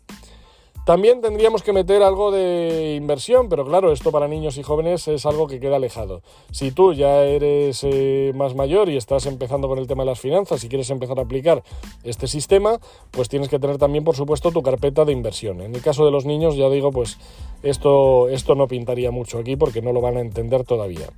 También 0.88 1.20
tendríamos 1.20 1.62
que 1.62 1.75
meter 1.75 2.02
algo 2.02 2.31
de 2.31 2.94
inversión, 2.96 3.50
pero 3.50 3.67
claro, 3.67 3.93
esto 3.93 4.11
para 4.11 4.26
niños 4.26 4.56
y 4.56 4.62
jóvenes 4.62 5.06
es 5.06 5.26
algo 5.26 5.46
que 5.46 5.61
queda 5.61 5.76
alejado. 5.76 6.23
Si 6.50 6.70
tú 6.70 6.94
ya 6.94 7.25
eres 7.25 7.85
eh, 7.85 8.32
más 8.35 8.55
mayor 8.55 8.88
y 8.88 8.96
estás 8.96 9.26
empezando 9.26 9.69
con 9.69 9.79
el 9.79 9.87
tema 9.87 10.05
de 10.05 10.06
las 10.08 10.19
finanzas 10.19 10.64
y 10.64 10.69
quieres 10.70 10.88
empezar 10.88 11.19
a 11.19 11.25
aplicar 11.25 11.62
este 12.05 12.26
sistema, 12.26 12.81
pues 13.11 13.29
tienes 13.29 13.50
que 13.50 13.58
tener 13.58 13.76
también, 13.76 14.02
por 14.02 14.17
supuesto, 14.17 14.50
tu 14.50 14.62
carpeta 14.62 15.05
de 15.05 15.12
inversión. 15.12 15.61
En 15.61 15.75
el 15.75 15.82
caso 15.82 16.06
de 16.06 16.11
los 16.11 16.25
niños, 16.25 16.56
ya 16.56 16.70
digo, 16.70 16.91
pues 16.91 17.19
esto, 17.62 18.31
esto 18.31 18.55
no 18.55 18.67
pintaría 18.67 19.11
mucho 19.11 19.37
aquí 19.37 19.56
porque 19.56 19.82
no 19.82 19.93
lo 19.93 20.00
van 20.00 20.17
a 20.17 20.20
entender 20.20 20.64
todavía. 20.64 21.11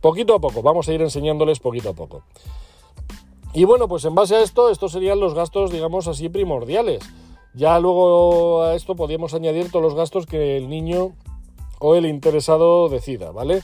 Poquito 0.00 0.36
a 0.36 0.38
poco, 0.38 0.62
vamos 0.62 0.88
a 0.88 0.92
ir 0.92 1.02
enseñándoles 1.02 1.58
poquito 1.58 1.88
a 1.88 1.94
poco. 1.94 2.22
Y 3.54 3.64
bueno, 3.64 3.88
pues 3.88 4.04
en 4.04 4.14
base 4.14 4.36
a 4.36 4.42
esto, 4.42 4.70
estos 4.70 4.92
serían 4.92 5.18
los 5.18 5.34
gastos, 5.34 5.72
digamos 5.72 6.06
así, 6.06 6.28
primordiales. 6.28 7.02
Ya 7.54 7.78
luego 7.80 8.62
a 8.62 8.74
esto 8.74 8.94
podríamos 8.94 9.34
añadir 9.34 9.70
todos 9.70 9.82
los 9.82 9.94
gastos 9.94 10.26
que 10.26 10.56
el 10.56 10.68
niño 10.68 11.12
o 11.80 11.94
el 11.94 12.06
interesado 12.06 12.88
decida, 12.88 13.32
¿vale? 13.32 13.62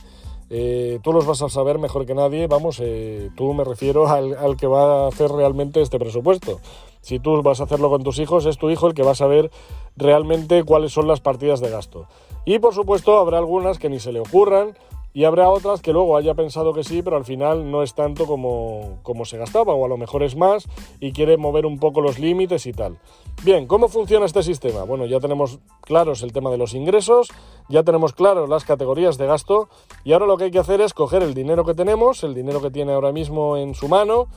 Eh, 0.49 0.99
tú 1.03 1.11
los 1.11 1.25
vas 1.25 1.41
a 1.41 1.49
saber 1.49 1.77
mejor 1.77 2.05
que 2.05 2.15
nadie, 2.15 2.47
vamos, 2.47 2.79
eh, 2.81 3.29
tú 3.35 3.53
me 3.53 3.65
refiero 3.65 4.07
al, 4.07 4.55
que 4.57 4.67
va 4.67 5.05
a 5.05 5.07
hacer 5.07 5.29
realmente 5.29 5.81
este 5.81 5.99
presupuesto. 5.99 6.59
Si 7.01 7.19
tú 7.19 7.41
vas 7.41 7.59
a 7.59 7.65
hacerlo 7.65 7.89
con 7.89 8.03
tus 8.03 8.19
hijos, 8.19 8.45
es 8.45 8.57
tu 8.57 8.69
hijo 8.69 8.87
el 8.87 8.93
que 8.93 9.03
va 9.03 9.11
a 9.11 9.15
saber 9.15 9.51
realmente 9.95 10.63
cuáles 10.63 10.93
son 10.93 11.07
las 11.07 11.19
partidas 11.19 11.59
de 11.59 11.69
gasto. 11.69 12.07
Y 12.45 12.59
por 12.59 12.73
supuesto 12.73 13.17
habrá 13.17 13.37
algunas 13.37 13.77
que 13.77 13.89
ni 13.89 13.99
se 13.99 14.11
le 14.11 14.21
ocurran 14.21 14.77
y 15.17 15.25
habrá 15.25 15.49
otras 15.49 15.81
que 15.81 15.93
luego 15.93 16.15
haya 16.15 16.35
pensado 16.35 16.73
que 16.73 16.83
sí, 16.83 17.01
pero 17.01 17.17
al 17.17 17.25
final 17.25 17.71
no 17.71 17.81
es 17.81 17.95
tanto 17.95 18.27
como, 18.27 18.99
como 19.01 19.25
se 19.25 19.39
gastaba, 19.39 19.73
o 19.73 19.83
a 19.83 19.87
lo 19.87 19.97
mejor 19.97 20.21
es 20.21 20.35
más 20.35 20.67
y 20.99 21.11
quiere 21.11 21.37
mover 21.37 21.65
un 21.65 21.79
poco 21.79 22.01
los 22.01 22.19
límites 22.19 22.67
y 22.67 22.71
tal. 22.71 22.99
Bien, 23.43 23.65
¿cómo 23.65 23.87
funciona 23.87 24.27
este 24.27 24.43
sistema? 24.43 24.83
Bueno, 24.83 25.07
ya 25.07 25.19
tenemos 25.19 25.57
claros 25.81 26.21
el 26.21 26.33
tema 26.33 26.51
de 26.51 26.59
los 26.59 26.75
ingresos, 26.75 27.29
ya 27.67 27.81
tenemos 27.81 28.13
claros 28.13 28.47
las 28.47 28.63
categorías 28.63 29.17
de 29.17 29.25
gasto 29.25 29.69
y 30.03 30.13
ahora 30.13 30.27
lo 30.27 30.37
que 30.37 30.43
hay 30.43 30.51
que 30.51 30.59
hacer 30.59 30.81
es 30.81 30.93
coger 30.93 31.23
el 31.23 31.33
dinero 31.33 31.65
que 31.65 31.73
tenemos, 31.73 32.23
el 32.23 32.35
dinero 32.35 32.61
que 32.61 32.69
tiene 32.69 32.93
ahora 32.93 33.11
mismo 33.11 33.57
en 33.57 33.73
su 33.73 33.87
mano, 33.87 34.27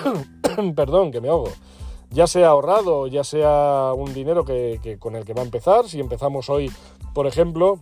perdón, 0.76 1.12
que 1.12 1.22
me 1.22 1.30
ahogo, 1.30 1.48
ya 2.10 2.26
sea 2.26 2.48
ahorrado, 2.48 3.06
ya 3.06 3.24
sea 3.24 3.94
un 3.96 4.12
dinero 4.12 4.44
que, 4.44 4.98
con 5.00 5.16
el 5.16 5.24
que 5.24 5.32
va 5.32 5.40
a 5.40 5.46
empezar, 5.46 5.88
si 5.88 5.98
empezamos 5.98 6.50
hoy, 6.50 6.70
por 7.14 7.26
ejemplo, 7.26 7.78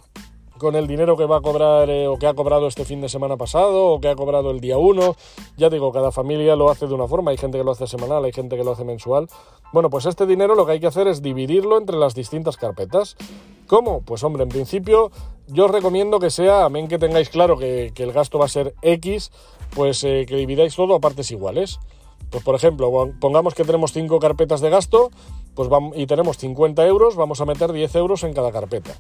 con 0.59 0.77
el 0.77 0.87
dinero 0.87 1.17
que 1.17 1.25
va 1.25 1.39
a 1.39 1.41
cobrar 1.41 1.89
eh, 1.89 2.07
o 2.07 2.19
que 2.19 2.27
ha 2.27 2.35
cobrado 2.35 2.67
este 2.67 2.85
fin 2.85 3.01
de 3.01 3.09
semana 3.09 3.37
pasado 3.37 3.87
o 3.87 4.01
que 4.01 4.09
ha 4.09 4.17
cobrado 4.17 4.51
el 4.51 4.61
día 4.61 4.77
1. 4.77 5.17
Ya 5.57 5.71
digo, 5.71 5.93
cada 5.93 6.13
familia 6.13 6.57
lo 6.57 6.71
hace 6.71 6.87
de 6.87 6.95
una 6.95 7.07
forma, 7.07 7.31
hay 7.31 7.39
gente 7.39 7.59
que 7.59 7.65
lo 7.65 7.71
hace 7.71 7.87
semanal, 7.87 8.25
hay 8.25 8.33
gente 8.33 8.57
que 8.57 8.65
lo 8.65 8.73
hace 8.73 8.85
mensual. 8.85 9.29
Bueno, 9.73 9.91
pues 9.91 10.07
este 10.07 10.27
dinero 10.27 10.55
lo 10.55 10.67
que 10.67 10.73
hay 10.73 10.81
que 10.81 10.87
hacer 10.87 11.09
es 11.09 11.23
dividirlo 11.23 11.79
entre 11.79 11.97
las 11.97 12.15
distintas 12.15 12.57
carpetas. 12.57 13.17
¿Cómo? 13.67 14.03
Pues 14.03 14.25
hombre, 14.25 14.43
en 14.43 14.49
principio 14.49 15.11
yo 15.47 15.67
os 15.67 15.71
recomiendo 15.71 16.19
que 16.19 16.31
sea, 16.31 16.65
amén 16.65 16.89
que 16.89 16.99
tengáis 16.99 17.29
claro 17.31 17.57
que, 17.57 17.93
el 17.97 18.13
gasto 18.13 18.39
va 18.39 18.47
a 18.47 18.49
ser 18.49 18.75
X, 18.83 19.31
pues 19.75 20.05
eh, 20.05 20.27
que 20.27 20.37
dividáis 20.37 20.75
todo 20.75 20.95
a 20.95 21.01
partes 21.01 21.31
iguales. 21.31 21.79
Pues 22.31 22.45
por 22.45 22.55
ejemplo, 22.55 22.93
pongamos 23.21 23.55
que 23.55 23.65
tenemos 23.65 23.93
5 23.93 24.19
carpetas 24.19 24.61
de 24.61 24.69
gasto 24.69 25.11
pues 25.55 25.69
y 25.97 26.07
tenemos 26.07 26.39
50 26.39 26.87
euros, 26.87 27.17
vamos 27.17 27.41
a 27.41 27.45
meter 27.45 27.73
10 27.73 27.95
euros 27.97 28.23
en 28.23 28.33
cada 28.33 28.53
carpeta. 28.53 28.97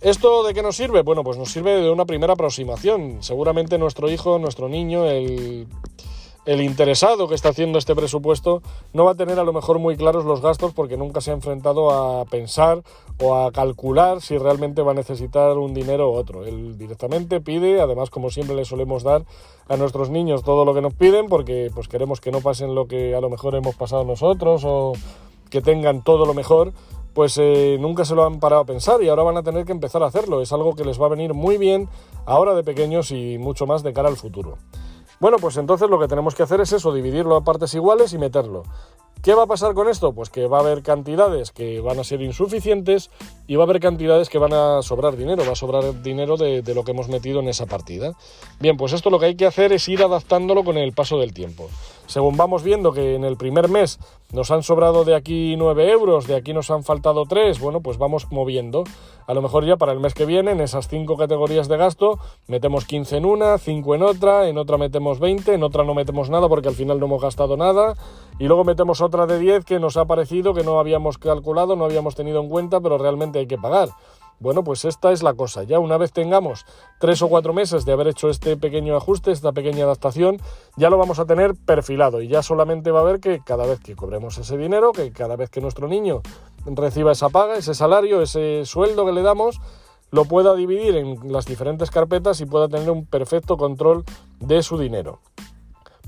¿Esto 0.00 0.44
de 0.44 0.54
qué 0.54 0.62
nos 0.62 0.76
sirve? 0.76 1.02
Bueno, 1.02 1.24
pues 1.24 1.38
nos 1.38 1.50
sirve 1.50 1.82
de 1.82 1.90
una 1.90 2.04
primera 2.04 2.34
aproximación. 2.34 3.18
Seguramente 3.20 3.78
nuestro 3.78 4.08
hijo, 4.08 4.38
nuestro 4.38 4.68
niño, 4.68 5.04
el, 5.06 5.66
interesado 6.46 7.28
que 7.28 7.34
está 7.34 7.48
haciendo 7.48 7.78
este 7.78 7.96
presupuesto 7.96 8.62
no 8.92 9.04
va 9.04 9.10
a 9.10 9.14
tener 9.16 9.38
a 9.40 9.44
lo 9.44 9.52
mejor 9.52 9.80
muy 9.80 9.96
claros 9.96 10.24
los 10.24 10.40
gastos 10.40 10.72
porque 10.72 10.96
nunca 10.96 11.20
se 11.20 11.32
ha 11.32 11.34
enfrentado 11.34 11.90
a 11.90 12.24
pensar 12.26 12.82
o 13.20 13.34
a 13.36 13.50
calcular 13.50 14.22
si 14.22 14.38
realmente 14.38 14.82
va 14.82 14.92
a 14.92 14.94
necesitar 14.94 15.58
un 15.58 15.74
dinero 15.74 16.10
u 16.10 16.14
otro. 16.14 16.46
Él 16.46 16.78
directamente 16.78 17.40
pide, 17.40 17.80
además 17.80 18.08
como 18.08 18.30
siempre 18.30 18.54
le 18.54 18.64
solemos 18.64 19.02
dar 19.02 19.24
a 19.68 19.76
nuestros 19.76 20.10
niños 20.10 20.44
todo 20.44 20.64
lo 20.64 20.74
que 20.74 20.80
nos 20.80 20.94
piden 20.94 21.26
porque 21.26 21.70
pues 21.74 21.88
queremos 21.88 22.20
que 22.20 22.30
no 22.30 22.40
pasen 22.40 22.74
lo 22.74 22.86
que 22.86 23.16
a 23.16 23.20
lo 23.20 23.28
mejor 23.28 23.56
hemos 23.56 23.74
pasado 23.74 24.04
nosotros 24.04 24.62
o 24.64 24.92
que 25.50 25.60
tengan 25.60 26.02
todo 26.02 26.26
lo 26.26 26.34
mejor, 26.34 26.72
pues 27.18 27.36
eh, 27.36 27.78
nunca 27.80 28.04
se 28.04 28.14
lo 28.14 28.24
han 28.24 28.38
parado 28.38 28.62
a 28.62 28.64
pensar 28.64 29.02
y 29.02 29.08
ahora 29.08 29.24
van 29.24 29.36
a 29.36 29.42
tener 29.42 29.64
que 29.64 29.72
empezar 29.72 30.04
a 30.04 30.06
hacerlo. 30.06 30.40
Es 30.40 30.52
algo 30.52 30.76
que 30.76 30.84
les 30.84 31.02
va 31.02 31.06
a 31.06 31.08
venir 31.08 31.34
muy 31.34 31.58
bien 31.58 31.88
ahora 32.26 32.54
de 32.54 32.62
pequeños 32.62 33.10
y 33.10 33.38
mucho 33.38 33.66
más 33.66 33.82
de 33.82 33.92
cara 33.92 34.08
al 34.08 34.16
futuro. 34.16 34.56
Bueno, 35.18 35.38
pues 35.38 35.56
entonces 35.56 35.90
lo 35.90 35.98
que 35.98 36.06
tenemos 36.06 36.36
que 36.36 36.44
hacer 36.44 36.60
es 36.60 36.72
eso, 36.72 36.94
dividirlo 36.94 37.34
a 37.34 37.42
partes 37.42 37.74
iguales 37.74 38.12
y 38.12 38.18
meterlo. 38.18 38.62
¿Qué 39.20 39.34
va 39.34 39.42
a 39.42 39.46
pasar 39.46 39.74
con 39.74 39.88
esto? 39.88 40.12
Pues 40.12 40.30
que 40.30 40.46
va 40.46 40.58
a 40.58 40.60
haber 40.60 40.84
cantidades 40.84 41.50
que 41.50 41.80
van 41.80 41.98
a 41.98 42.04
ser 42.04 42.22
insuficientes 42.22 43.10
y 43.48 43.56
va 43.56 43.64
a 43.64 43.66
haber 43.66 43.80
cantidades 43.80 44.28
que 44.28 44.38
van 44.38 44.52
a 44.52 44.80
sobrar 44.82 45.16
dinero, 45.16 45.42
va 45.44 45.52
a 45.52 45.56
sobrar 45.56 46.02
dinero 46.04 46.36
de, 46.36 46.62
lo 46.72 46.84
que 46.84 46.92
hemos 46.92 47.08
metido 47.08 47.40
en 47.40 47.48
esa 47.48 47.66
partida. 47.66 48.12
Bien, 48.60 48.76
pues 48.76 48.92
esto 48.92 49.10
lo 49.10 49.18
que 49.18 49.26
hay 49.26 49.34
que 49.34 49.46
hacer 49.46 49.72
es 49.72 49.88
ir 49.88 50.04
adaptándolo 50.04 50.62
con 50.62 50.76
el 50.76 50.92
paso 50.92 51.18
del 51.18 51.34
tiempo. 51.34 51.68
Según 52.08 52.38
vamos 52.38 52.62
viendo 52.62 52.92
que 52.92 53.16
en 53.16 53.24
el 53.24 53.36
primer 53.36 53.68
mes 53.68 54.00
nos 54.32 54.50
han 54.50 54.62
sobrado 54.62 55.04
de 55.04 55.14
aquí 55.14 55.56
9 55.58 55.90
euros, 55.90 56.26
de 56.26 56.36
aquí 56.36 56.54
nos 56.54 56.70
han 56.70 56.82
faltado 56.82 57.26
3, 57.26 57.60
bueno, 57.60 57.82
pues 57.82 57.98
vamos 57.98 58.32
moviendo. 58.32 58.84
A 59.26 59.34
lo 59.34 59.42
mejor 59.42 59.66
ya 59.66 59.76
para 59.76 59.92
el 59.92 60.00
mes 60.00 60.14
que 60.14 60.24
viene, 60.24 60.52
en 60.52 60.62
esas 60.62 60.88
5 60.88 61.18
categorías 61.18 61.68
de 61.68 61.76
gasto, 61.76 62.18
metemos 62.46 62.86
15 62.86 63.18
en 63.18 63.26
una, 63.26 63.58
5 63.58 63.94
en 63.94 64.02
otra, 64.02 64.48
en 64.48 64.56
otra 64.56 64.78
metemos 64.78 65.20
20, 65.20 65.52
en 65.52 65.62
otra 65.62 65.84
no 65.84 65.92
metemos 65.92 66.30
nada 66.30 66.48
porque 66.48 66.68
al 66.68 66.74
final 66.74 66.98
no 66.98 67.04
hemos 67.04 67.20
gastado 67.20 67.58
nada, 67.58 67.94
y 68.38 68.44
luego 68.44 68.64
metemos 68.64 69.02
otra 69.02 69.26
de 69.26 69.38
10 69.38 69.66
que 69.66 69.78
nos 69.78 69.98
ha 69.98 70.06
parecido 70.06 70.54
que 70.54 70.64
no 70.64 70.80
habíamos 70.80 71.18
calculado, 71.18 71.76
no 71.76 71.84
habíamos 71.84 72.14
tenido 72.14 72.40
en 72.40 72.48
cuenta, 72.48 72.80
pero 72.80 72.96
realmente 72.96 73.38
hay 73.38 73.46
que 73.46 73.58
pagar. 73.58 73.90
Bueno, 74.40 74.62
pues 74.62 74.84
esta 74.84 75.10
es 75.12 75.22
la 75.22 75.34
cosa. 75.34 75.64
Ya 75.64 75.78
una 75.78 75.96
vez 75.96 76.12
tengamos 76.12 76.64
tres 77.00 77.22
o 77.22 77.28
cuatro 77.28 77.52
meses 77.52 77.84
de 77.84 77.92
haber 77.92 78.08
hecho 78.08 78.28
este 78.28 78.56
pequeño 78.56 78.96
ajuste, 78.96 79.32
esta 79.32 79.52
pequeña 79.52 79.84
adaptación, 79.84 80.40
ya 80.76 80.90
lo 80.90 80.98
vamos 80.98 81.18
a 81.18 81.26
tener 81.26 81.54
perfilado 81.54 82.22
y 82.22 82.28
ya 82.28 82.42
solamente 82.42 82.90
va 82.90 83.00
a 83.00 83.04
ver 83.04 83.20
que 83.20 83.40
cada 83.44 83.66
vez 83.66 83.80
que 83.80 83.96
cobremos 83.96 84.38
ese 84.38 84.56
dinero, 84.56 84.92
que 84.92 85.10
cada 85.10 85.36
vez 85.36 85.50
que 85.50 85.60
nuestro 85.60 85.88
niño 85.88 86.22
reciba 86.66 87.12
esa 87.12 87.28
paga, 87.30 87.56
ese 87.56 87.74
salario, 87.74 88.22
ese 88.22 88.64
sueldo 88.64 89.04
que 89.06 89.12
le 89.12 89.22
damos, 89.22 89.60
lo 90.10 90.24
pueda 90.24 90.54
dividir 90.54 90.96
en 90.96 91.32
las 91.32 91.46
diferentes 91.46 91.90
carpetas 91.90 92.40
y 92.40 92.46
pueda 92.46 92.68
tener 92.68 92.90
un 92.90 93.06
perfecto 93.06 93.56
control 93.56 94.04
de 94.40 94.62
su 94.62 94.78
dinero. 94.78 95.20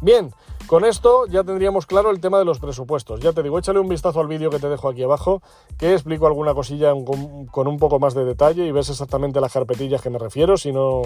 Bien, 0.01 0.33
con 0.71 0.85
esto 0.85 1.27
ya 1.27 1.43
tendríamos 1.43 1.85
claro 1.85 2.13
el 2.13 2.21
tema 2.21 2.39
de 2.39 2.45
los 2.45 2.61
presupuestos. 2.61 3.19
Ya 3.19 3.33
te 3.33 3.43
digo, 3.43 3.59
échale 3.59 3.81
un 3.81 3.89
vistazo 3.89 4.21
al 4.21 4.29
vídeo 4.29 4.51
que 4.51 4.61
te 4.61 4.69
dejo 4.69 4.89
aquí 4.89 5.03
abajo, 5.03 5.43
que 5.77 5.93
explico 5.95 6.29
alguna 6.29 6.55
cosilla 6.55 6.93
con, 7.51 7.67
un 7.67 7.77
poco 7.81 7.99
más 7.99 8.15
de 8.15 8.25
detalle 8.25 8.65
y 8.65 8.71
ves 8.71 8.89
exactamente 8.89 9.41
las 9.41 9.53
carpetillas 9.53 10.01
que 10.01 10.11
me 10.11 10.19
refiero, 10.21 10.57
si 10.57 10.71
no, 10.71 11.03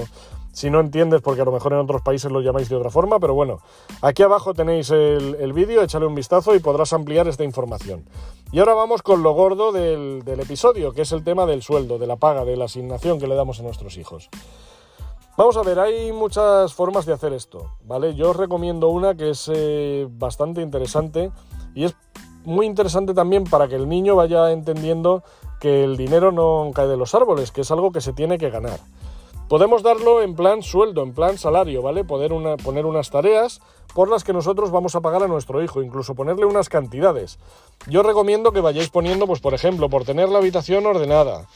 si 0.52 0.68
no 0.68 0.80
entiendes, 0.80 1.23
porque 1.23 1.40
a 1.40 1.47
lo 1.47 1.52
mejor 1.52 1.73
en 1.73 1.78
otros 1.78 2.02
países 2.02 2.30
lo 2.30 2.42
llamáis 2.42 2.68
de 2.68 2.76
otra 2.76 2.90
forma, 2.90 3.18
pero 3.18 3.33
bueno, 3.33 3.61
aquí 4.02 4.23
abajo 4.23 4.52
tenéis 4.52 4.90
el, 4.90 5.52
vídeo, 5.54 5.80
échale 5.80 6.04
un 6.04 6.14
vistazo 6.14 6.54
y 6.54 6.59
podrás 6.59 6.92
ampliar 6.92 7.26
esta 7.26 7.44
información. 7.44 8.04
Y 8.52 8.59
ahora 8.59 8.75
vamos 8.75 9.00
con 9.00 9.23
lo 9.23 9.33
gordo 9.33 9.73
del, 9.73 10.25
del 10.26 10.40
episodio, 10.40 10.92
que 10.92 11.00
es 11.00 11.12
el 11.12 11.25
tema 11.25 11.47
del 11.47 11.62
sueldo, 11.62 11.97
de 11.97 12.06
la 12.06 12.16
paga, 12.16 12.44
de 12.44 12.59
la 12.59 12.66
asignación 12.66 13.18
que 13.18 13.28
le 13.28 13.35
damos 13.35 13.61
a 13.61 13.62
nuestros 13.62 13.97
hijos. 13.97 14.28
Vamos 15.37 15.57
a 15.57 15.62
ver, 15.62 15.81
hay 15.81 16.12
muchas 16.12 16.73
formas 16.75 17.07
de 17.07 17.12
hacer 17.12 17.33
esto, 17.33 17.73
¿vale? 17.85 18.14
Yo 18.14 18.31
os 18.31 18.37
recomiendo 18.37 18.88
una 18.91 19.17
que 19.17 19.31
es 19.31 19.50
eh, 19.53 20.07
bastante 20.09 20.62
interesante 20.62 21.33
y 21.75 21.83
es 21.85 21.97
muy 22.45 22.67
interesante 22.67 23.14
también 23.14 23.43
para 23.43 23.67
que 23.67 23.75
el 23.75 23.88
niño 23.88 24.14
vaya 24.14 24.53
entendiendo 24.53 25.25
que 25.61 25.83
el 25.83 25.97
dinero 25.97 26.31
no 26.31 26.71
cae 26.73 26.87
de 26.87 26.97
los 26.97 27.17
árboles, 27.17 27.50
que 27.50 27.62
es 27.62 27.71
algo 27.73 27.91
que 27.91 28.00
se 28.00 28.12
tiene 28.12 28.38
que 28.38 28.50
ganar. 28.50 28.79
Podemos 29.49 29.83
darlo 29.83 30.23
en 30.23 30.37
plan 30.37 30.62
sueldo, 30.62 31.03
en 31.03 31.12
plan 31.12 31.37
salario, 31.37 31.83
¿vale? 31.83 32.05
Poder 32.05 32.31
poner 32.62 32.87
unas 32.87 33.11
tareas 33.11 33.61
por 33.93 34.09
las 34.09 34.23
que 34.23 34.33
nosotros 34.33 34.71
vamos 34.71 34.95
a 34.95 35.00
pagar 35.00 35.25
a 35.25 35.29
nuestro 35.29 35.64
hijo, 35.64 35.83
incluso 35.83 36.14
ponerle 36.14 36.47
unas 36.47 36.69
cantidades. 36.69 37.41
Yo 37.88 38.05
recomiendo 38.05 38.53
que 38.53 38.61
vayáis 38.61 38.88
poniendo, 38.88 39.26
pues 39.26 39.41
por 39.41 39.53
ejemplo, 39.53 39.88
por 39.88 40.05
tener 40.05 40.29
la 40.29 40.38
habitación 40.38 40.87
ordenada, 40.87 41.49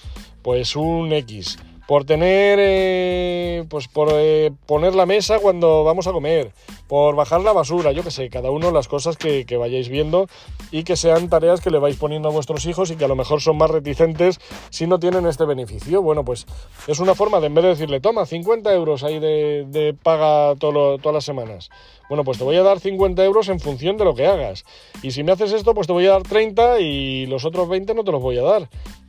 pues 0.43 0.75
un 0.75 1.13
X 1.13 1.59
por 1.89 2.05
tener, 2.05 2.59
eh, 2.61 3.65
pues 3.71 3.89
por 3.89 4.11
eh, 4.13 4.53
poner 4.67 4.95
la 4.95 5.07
mesa 5.07 5.39
cuando 5.39 5.85
vamos 5.85 6.07
a 6.07 6.13
comer, 6.13 6.53
por 6.87 7.17
bajar 7.17 7.41
la 7.41 7.55
basura, 7.55 7.93
yo 7.93 8.05
que 8.05 8.11
sé, 8.11 8.29
cada 8.29 8.51
uno 8.51 8.71
las 8.71 8.89
cosas 8.89 9.17
que, 9.17 9.47
que, 9.47 9.57
vayáis 9.57 9.89
viendo 9.89 10.29
y 10.71 10.85
que 10.85 10.97
sean 10.97 11.31
tareas 11.31 11.63
que 11.63 11.71
le 11.71 11.79
vais 11.79 11.97
poniendo 11.97 12.29
a 12.29 12.31
vuestros 12.31 12.67
hijos 12.67 12.91
y 12.91 12.97
que 12.97 13.07
a 13.07 13.09
lo 13.09 13.17
mejor 13.17 13.41
son 13.41 13.57
más 13.57 13.71
reticentes 13.71 14.39
si 14.69 14.87
no 14.87 14.99
tienen 14.99 15.27
este 15.27 15.47
beneficio. 15.47 16.03
Bueno, 16.03 16.27
pues 16.27 16.45
es 16.87 17.01
una 17.01 17.15
forma 17.15 17.41
de 17.41 17.47
en 17.47 17.55
vez 17.55 17.65
de 17.65 17.71
decirle, 17.71 18.01
toma 18.01 18.27
50 18.27 18.71
euros 18.75 19.03
ahí 19.03 19.19
de, 19.19 19.65
de 19.67 19.95
paga 19.95 20.57
todo 20.57 20.99
todas 20.99 21.15
las 21.15 21.25
semanas. 21.25 21.71
Bueno, 22.11 22.23
pues 22.23 22.37
te 22.37 22.45
voy 22.45 22.57
a 22.57 22.63
dar 22.63 22.81
50 22.81 23.25
euros 23.25 23.49
en 23.49 23.61
función 23.61 23.97
de 23.97 24.05
lo 24.05 24.15
que 24.15 24.27
hagas. 24.27 24.67
Y 25.03 25.13
si 25.13 25.25
me 25.25 25.33
haces 25.33 25.53
esto, 25.53 25.73
pues 25.73 25.87
te 25.87 25.95
voy 25.95 26.07
a 26.07 26.11
dar 26.11 26.23
30 26.23 26.81
y 26.81 27.25
los 27.25 27.47
otros 27.47 27.67
20 27.67 27.95
no 27.95 28.05
te 28.05 28.13
los 28.13 28.21
voy 28.21 28.37
a 28.37 28.43
dar 28.43 28.69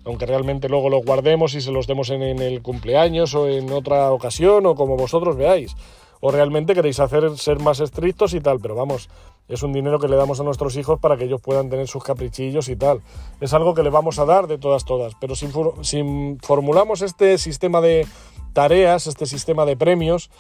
aunque 0.10 0.26
realmente 0.26 0.70
luego 0.70 0.90
los 0.90 1.06
guardemos 1.06 1.54
y 1.54 1.62
se 1.62 1.72
los 1.72 1.86
demos 1.86 2.10
en, 2.10 2.24
el 2.24 2.62
cumpleaños 2.64 3.36
o 3.36 3.48
en 3.48 3.72
otra 3.72 4.12
ocasión 4.12 4.66
o 4.66 4.74
como 4.74 4.98
vosotros 4.98 5.38
veáis. 5.38 5.76
O 6.20 6.32
realmente 6.32 6.74
queréis 6.74 7.00
hacer 7.00 7.38
ser 7.38 7.60
más 7.60 7.80
estrictos 7.80 8.34
y 8.34 8.42
tal, 8.42 8.60
pero 8.60 8.74
vamos, 8.76 9.08
es 9.48 9.62
un 9.62 9.72
dinero 9.72 10.00
que 10.00 10.08
le 10.08 10.16
damos 10.16 10.40
a 10.40 10.44
nuestros 10.44 10.76
hijos 10.76 11.00
para 11.00 11.16
que 11.16 11.26
ellos 11.26 11.42
puedan 11.42 11.70
tener 11.70 11.88
sus 11.88 12.04
caprichillos 12.04 12.70
y 12.70 12.76
tal. 12.76 13.02
Es 13.40 13.54
algo 13.54 13.76
que 13.76 13.84
le 13.84 13.92
vamos 13.92 14.18
a 14.18 14.26
dar 14.26 14.48
de 14.48 14.58
todas, 14.58 14.84
todas. 14.84 15.14
Pero 15.22 15.36
si, 15.36 15.48
si 15.84 16.38
formulamos 16.42 17.04
este 17.04 17.38
sistema 17.38 17.80
de 17.80 18.08
tareas, 18.54 19.06
este 19.06 19.28
sistema 19.28 19.64
de 19.66 19.78
premios, 19.78 20.32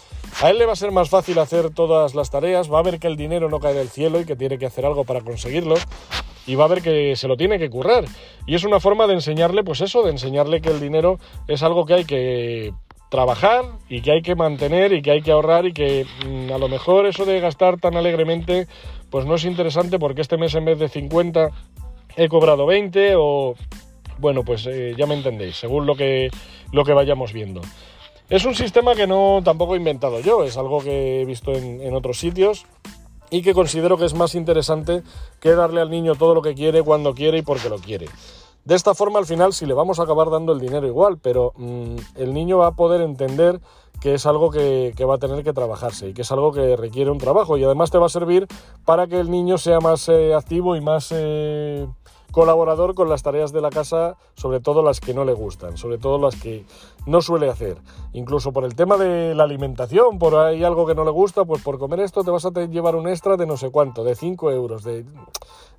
a 0.41 0.49
él 0.49 0.57
le 0.57 0.65
va 0.65 0.73
a 0.73 0.75
ser 0.75 0.91
más 0.91 1.09
fácil 1.09 1.37
hacer 1.37 1.69
todas 1.69 2.15
las 2.15 2.31
tareas, 2.31 2.73
va 2.73 2.79
a 2.79 2.83
ver 2.83 2.99
que 2.99 3.07
el 3.07 3.15
dinero 3.15 3.49
no 3.49 3.59
cae 3.59 3.75
del 3.75 3.89
cielo 3.89 4.19
y 4.19 4.25
que 4.25 4.35
tiene 4.35 4.57
que 4.57 4.65
hacer 4.65 4.85
algo 4.85 5.05
para 5.05 5.21
conseguirlo 5.21 5.75
y 6.49 6.55
va 6.55 6.65
a 6.65 6.67
ver 6.67 6.81
que 6.81 7.15
se 7.15 7.27
lo 7.27 7.37
tiene 7.37 7.59
que 7.59 7.69
currar. 7.69 8.05
Y 8.47 8.55
es 8.55 8.63
una 8.63 8.79
forma 8.79 9.05
de 9.05 9.13
enseñarle, 9.13 9.63
pues 9.63 9.81
eso, 9.81 10.01
de 10.01 10.09
enseñarle 10.09 10.61
que 10.61 10.69
el 10.69 10.79
dinero 10.79 11.19
es 11.47 11.61
algo 11.61 11.85
que 11.85 11.93
hay 11.93 12.05
que 12.05 12.73
trabajar 13.09 13.65
y 13.87 14.01
que 14.01 14.13
hay 14.13 14.23
que 14.23 14.33
mantener 14.33 14.91
y 14.93 15.03
que 15.03 15.11
hay 15.11 15.21
que 15.21 15.31
ahorrar 15.31 15.67
y 15.67 15.73
que 15.73 16.07
mm, 16.25 16.51
a 16.51 16.57
lo 16.57 16.67
mejor 16.67 17.05
eso 17.05 17.25
de 17.25 17.39
gastar 17.39 17.79
tan 17.79 17.97
alegremente 17.97 18.67
pues 19.11 19.25
no 19.25 19.35
es 19.35 19.45
interesante 19.45 19.99
porque 19.99 20.21
este 20.21 20.37
mes 20.37 20.53
en 20.53 20.65
vez 20.65 20.77
de 20.77 20.89
50 20.89 21.49
he 22.17 22.29
cobrado 22.29 22.67
20 22.67 23.13
o 23.17 23.55
bueno 24.19 24.43
pues 24.43 24.67
eh, 24.67 24.93
ya 24.95 25.07
me 25.07 25.15
entendéis 25.15 25.55
según 25.55 25.87
lo 25.87 25.95
que 25.95 26.29
lo 26.71 26.85
que 26.85 26.93
vayamos 26.93 27.33
viendo 27.33 27.61
es 28.29 28.45
un 28.45 28.53
sistema 28.53 28.93
que 28.93 29.07
no 29.07 29.41
tampoco 29.43 29.73
he 29.73 29.79
inventado 29.79 30.19
yo 30.19 30.43
es 30.43 30.55
algo 30.55 30.79
que 30.83 31.21
he 31.21 31.25
visto 31.25 31.53
en, 31.53 31.81
en 31.81 31.95
otros 31.95 32.19
sitios 32.19 32.67
y 33.29 33.41
que 33.41 33.53
considero 33.53 33.97
que 33.97 34.05
es 34.05 34.13
más 34.13 34.35
interesante 34.35 35.03
que 35.39 35.55
darle 35.55 35.81
al 35.81 35.89
niño 35.89 36.15
todo 36.15 36.33
lo 36.33 36.41
que 36.41 36.55
quiere, 36.55 36.83
cuando 36.83 37.13
quiere 37.13 37.39
y 37.39 37.41
porque 37.41 37.69
lo 37.69 37.77
quiere. 37.77 38.07
De 38.65 38.75
esta 38.75 38.93
forma, 38.93 39.19
al 39.19 39.25
final, 39.25 39.53
sí 39.53 39.65
le 39.65 39.73
vamos 39.73 39.99
a 39.99 40.03
acabar 40.03 40.29
dando 40.29 40.53
el 40.53 40.59
dinero 40.59 40.85
igual, 40.85 41.17
pero 41.17 41.53
mm, 41.55 41.95
el 42.15 42.33
niño 42.33 42.57
va 42.57 42.67
a 42.67 42.71
poder 42.75 43.01
entender 43.01 43.59
que 43.99 44.13
es 44.13 44.25
algo 44.25 44.49
que, 44.51 44.93
va 45.09 45.15
a 45.15 45.17
tener 45.17 45.43
que 45.43 45.53
trabajarse 45.53 46.09
y 46.09 46.13
que 46.13 46.21
es 46.21 46.31
algo 46.31 46.51
que 46.51 46.75
requiere 46.75 47.11
un 47.11 47.17
trabajo 47.17 47.57
y 47.57 47.63
además 47.63 47.91
te 47.91 47.97
va 47.97 48.05
a 48.05 48.09
servir 48.09 48.47
para 48.85 49.07
que 49.07 49.19
el 49.19 49.29
niño 49.29 49.57
sea 49.57 49.79
más 49.79 50.07
eh, 50.09 50.33
activo 50.33 50.75
y 50.75 50.81
más 50.81 51.09
eh, 51.11 51.87
colaborador 52.31 52.95
con 52.95 53.09
las 53.09 53.23
tareas 53.23 53.51
de 53.51 53.61
la 53.61 53.69
casa, 53.69 54.17
sobre 54.35 54.59
todo 54.59 54.83
las 54.83 54.99
que 54.99 55.13
no 55.13 55.25
le 55.25 55.33
gustan, 55.33 55.77
sobre 55.77 55.97
todo 55.97 56.17
las 56.19 56.35
que 56.35 56.65
no 57.05 57.21
suele 57.21 57.49
hacer. 57.49 57.77
Incluso 58.13 58.51
por 58.51 58.65
el 58.65 58.75
tema 58.75 58.97
de 58.97 59.35
la 59.35 59.43
alimentación, 59.43 60.19
por 60.19 60.35
ahí 60.35 60.63
algo 60.63 60.85
que 60.85 60.95
no 60.95 61.03
le 61.03 61.11
gusta, 61.11 61.45
pues 61.45 61.61
por 61.63 61.79
comer 61.79 62.01
esto 62.01 62.23
te 62.23 62.31
vas 62.31 62.45
a 62.45 62.51
llevar 62.51 62.95
un 62.95 63.07
extra 63.07 63.37
de 63.37 63.45
no 63.45 63.57
sé 63.57 63.71
cuánto, 63.71 64.03
de 64.03 64.15
5 64.15 64.51
euros. 64.51 64.83
De... 64.83 65.05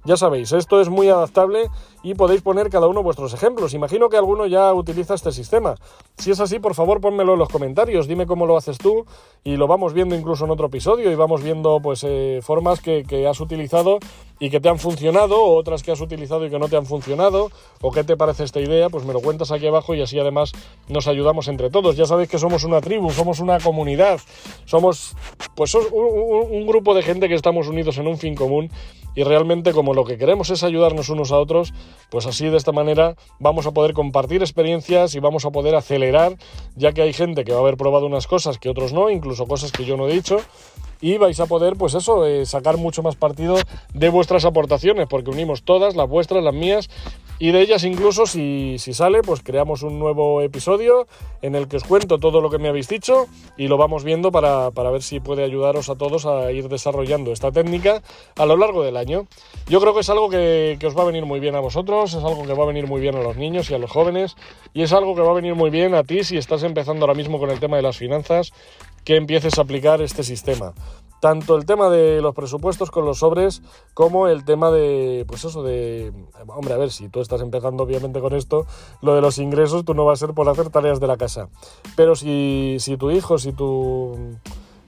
Ya 0.04 0.16
sabéis, 0.16 0.52
esto 0.52 0.80
es 0.80 0.88
muy 0.88 1.08
adaptable 1.10 1.68
y 2.02 2.14
podéis 2.14 2.40
poner 2.40 2.70
cada 2.70 2.86
uno 2.86 3.02
vuestros 3.02 3.34
ejemplos. 3.34 3.74
Imagino 3.74 4.08
que 4.08 4.16
alguno 4.16 4.46
ya 4.46 4.72
utiliza 4.72 5.14
este 5.14 5.30
sistema. 5.30 5.74
Si 6.16 6.30
es 6.30 6.40
así, 6.40 6.58
por 6.58 6.74
favor, 6.74 7.00
pónmelo 7.00 7.34
en 7.34 7.38
los 7.38 7.50
comentarios, 7.50 8.08
dime 8.08 8.26
cómo 8.26 8.46
lo 8.46 8.56
haces 8.56 8.78
tú 8.78 9.04
y 9.44 9.56
lo 9.56 9.66
vamos 9.66 9.92
viendo 9.92 10.14
incluso 10.14 10.46
en 10.46 10.50
otro 10.50 10.66
episodio 10.66 11.10
y 11.10 11.14
vamos 11.14 11.42
viendo 11.42 11.80
pues 11.82 12.04
eh, 12.04 12.40
formas 12.42 12.80
que, 12.80 13.26
has 13.28 13.40
utilizado 13.40 13.98
y 14.38 14.48
que 14.48 14.60
te 14.60 14.70
han 14.70 14.78
funcionado, 14.78 15.42
o 15.42 15.58
otras 15.58 15.82
que 15.82 15.92
has 15.92 16.00
utilizado 16.00 16.46
y 16.46 16.50
que 16.50 16.58
no 16.58 16.68
te 16.68 16.76
han 16.76 16.86
funcionado, 16.86 17.50
o 17.82 17.90
qué 17.92 18.04
te 18.04 18.16
parece 18.16 18.44
esta 18.44 18.60
idea, 18.60 18.88
pues 18.88 19.04
me 19.04 19.12
lo 19.12 19.20
cuentas 19.20 19.50
aquí 19.50 19.66
abajo 19.66 19.94
y 19.94 20.00
así 20.00 20.18
además 20.18 20.52
nos 20.88 21.06
ayudamos 21.08 21.48
entre 21.48 21.68
todos. 21.68 21.96
Ya 21.96 22.06
sabéis 22.06 22.30
que 22.30 22.38
somos 22.38 22.64
una 22.64 22.80
tribu, 22.80 23.10
somos 23.10 23.40
una 23.40 23.60
comunidad, 23.60 24.18
somos 24.64 25.14
pues 25.54 25.74
un, 25.74 26.66
grupo 26.66 26.94
de 26.94 27.02
gente 27.02 27.28
que 27.28 27.34
estamos 27.34 27.68
unidos 27.68 27.98
en 27.98 28.06
un 28.06 28.16
fin 28.16 28.34
común 28.34 28.70
y 29.14 29.24
realmente 29.24 29.72
como 29.72 29.89
lo 29.94 30.04
que 30.04 30.18
queremos 30.18 30.50
es 30.50 30.62
ayudarnos 30.62 31.08
unos 31.08 31.32
a 31.32 31.38
otros, 31.38 31.72
pues 32.10 32.26
así 32.26 32.48
de 32.48 32.56
esta 32.56 32.72
manera 32.72 33.16
vamos 33.38 33.66
a 33.66 33.72
poder 33.72 33.92
compartir 33.92 34.42
experiencias 34.42 35.14
y 35.14 35.20
vamos 35.20 35.44
a 35.44 35.50
poder 35.50 35.74
acelerar, 35.74 36.36
ya 36.76 36.92
que 36.92 37.02
hay 37.02 37.12
gente 37.12 37.44
que 37.44 37.52
va 37.52 37.58
a 37.58 37.62
haber 37.62 37.76
probado 37.76 38.06
unas 38.06 38.26
cosas 38.26 38.58
que 38.58 38.68
otros 38.68 38.92
no, 38.92 39.10
incluso 39.10 39.46
cosas 39.46 39.72
que 39.72 39.84
yo 39.84 39.96
no 39.96 40.08
he 40.08 40.12
dicho 40.12 40.40
y 41.00 41.18
vais 41.18 41.38
a 41.40 41.46
poder, 41.46 41.76
pues 41.76 41.94
eso, 41.94 42.26
eh, 42.26 42.46
sacar 42.46 42.76
mucho 42.76 43.02
más 43.02 43.16
partido 43.16 43.56
de 43.94 44.08
vuestras 44.08 44.44
aportaciones, 44.44 45.06
porque 45.08 45.30
unimos 45.30 45.62
todas, 45.62 45.96
las 45.96 46.08
vuestras, 46.08 46.42
las 46.44 46.54
mías, 46.54 46.88
y 47.38 47.52
de 47.52 47.62
ellas 47.62 47.84
incluso, 47.84 48.26
si, 48.26 48.76
si, 48.78 48.92
sale, 48.92 49.22
pues 49.22 49.40
creamos 49.42 49.82
un 49.82 49.98
nuevo 49.98 50.42
episodio 50.42 51.06
en 51.40 51.54
el 51.54 51.68
que 51.68 51.78
os 51.78 51.84
cuento 51.84 52.18
todo 52.18 52.42
lo 52.42 52.50
que 52.50 52.58
me 52.58 52.68
habéis 52.68 52.86
dicho 52.86 53.28
y 53.56 53.68
lo 53.68 53.78
vamos 53.78 54.04
viendo 54.04 54.30
para, 54.30 54.70
para, 54.72 54.90
ver 54.90 55.02
si 55.02 55.20
puede 55.20 55.42
ayudaros 55.42 55.88
a 55.88 55.96
todos 55.96 56.26
a 56.26 56.52
ir 56.52 56.68
desarrollando 56.68 57.32
esta 57.32 57.50
técnica 57.50 58.02
a 58.36 58.44
lo 58.44 58.58
largo 58.58 58.82
del 58.82 58.98
año. 58.98 59.26
Yo 59.68 59.80
creo 59.80 59.94
que 59.94 60.00
es 60.00 60.10
algo 60.10 60.28
que, 60.28 60.76
que 60.78 60.86
os 60.86 60.94
va 60.94 61.02
a 61.02 61.06
venir 61.06 61.24
muy 61.24 61.40
bien 61.40 61.54
a 61.54 61.60
vosotros, 61.60 62.12
es 62.12 62.22
algo 62.22 62.46
que 62.46 62.52
va 62.52 62.64
a 62.64 62.66
venir 62.66 62.86
muy 62.86 63.00
bien 63.00 63.16
a 63.16 63.22
los 63.22 63.38
niños 63.38 63.70
y 63.70 63.74
a 63.74 63.78
los 63.78 63.90
jóvenes 63.90 64.36
y 64.74 64.82
es 64.82 64.92
algo 64.92 65.14
que 65.14 65.22
va 65.22 65.30
a 65.30 65.34
venir 65.34 65.54
muy 65.54 65.70
bien 65.70 65.94
a 65.94 66.04
ti 66.04 66.24
si 66.24 66.36
estás 66.36 66.62
empezando 66.62 67.06
ahora 67.06 67.14
mismo 67.14 67.38
con 67.38 67.48
el 67.48 67.58
tema 67.58 67.76
de 67.76 67.82
las 67.82 67.96
finanzas, 67.96 68.52
que 69.04 69.16
empieces 69.16 69.58
a 69.58 69.62
aplicar 69.62 70.02
este 70.02 70.22
sistema 70.22 70.74
tanto 71.20 71.54
el 71.54 71.66
tema 71.66 71.90
de 71.90 72.20
los 72.20 72.34
presupuestos 72.34 72.90
con 72.90 73.04
los 73.04 73.18
sobres 73.18 73.62
como 73.94 74.26
el 74.26 74.44
tema 74.44 74.70
de, 74.70 75.24
pues 75.28 75.44
eso, 75.44 75.62
de, 75.62 76.12
hombre, 76.46 76.74
a 76.74 76.78
ver, 76.78 76.90
si 76.90 77.08
tú 77.08 77.20
estás 77.20 77.42
empezando 77.42 77.84
obviamente 77.84 78.20
con 78.20 78.34
esto, 78.34 78.66
lo 79.02 79.14
de 79.14 79.20
los 79.20 79.38
ingresos, 79.38 79.84
tú 79.84 79.94
no 79.94 80.06
va 80.06 80.14
a 80.14 80.16
ser 80.16 80.32
por 80.32 80.48
hacer 80.48 80.70
tareas 80.70 80.98
de 80.98 81.06
la 81.06 81.18
casa. 81.18 81.48
Pero 81.94 82.16
si, 82.16 82.76
si 82.80 82.96
tu 82.96 83.10
hijo, 83.10 83.38
si 83.38 83.52
tu 83.52 84.16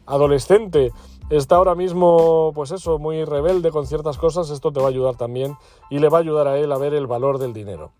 adolescente 0.06 0.90
está 1.28 1.56
ahora 1.56 1.74
mismo, 1.74 2.52
pues 2.54 2.70
eso, 2.70 2.98
muy 2.98 3.24
rebelde 3.24 3.70
con 3.70 3.86
ciertas 3.86 4.16
cosas, 4.16 4.50
esto 4.50 4.72
te 4.72 4.80
va 4.80 4.86
a 4.86 4.90
ayudar 4.90 5.16
también 5.16 5.56
y 5.90 5.98
le 5.98 6.08
va 6.08 6.18
a 6.18 6.22
ayudar 6.22 6.48
a 6.48 6.58
él 6.58 6.72
a 6.72 6.78
ver 6.78 6.94
el 6.94 7.06
valor 7.06 7.38
del 7.38 7.52
dinero. 7.52 7.92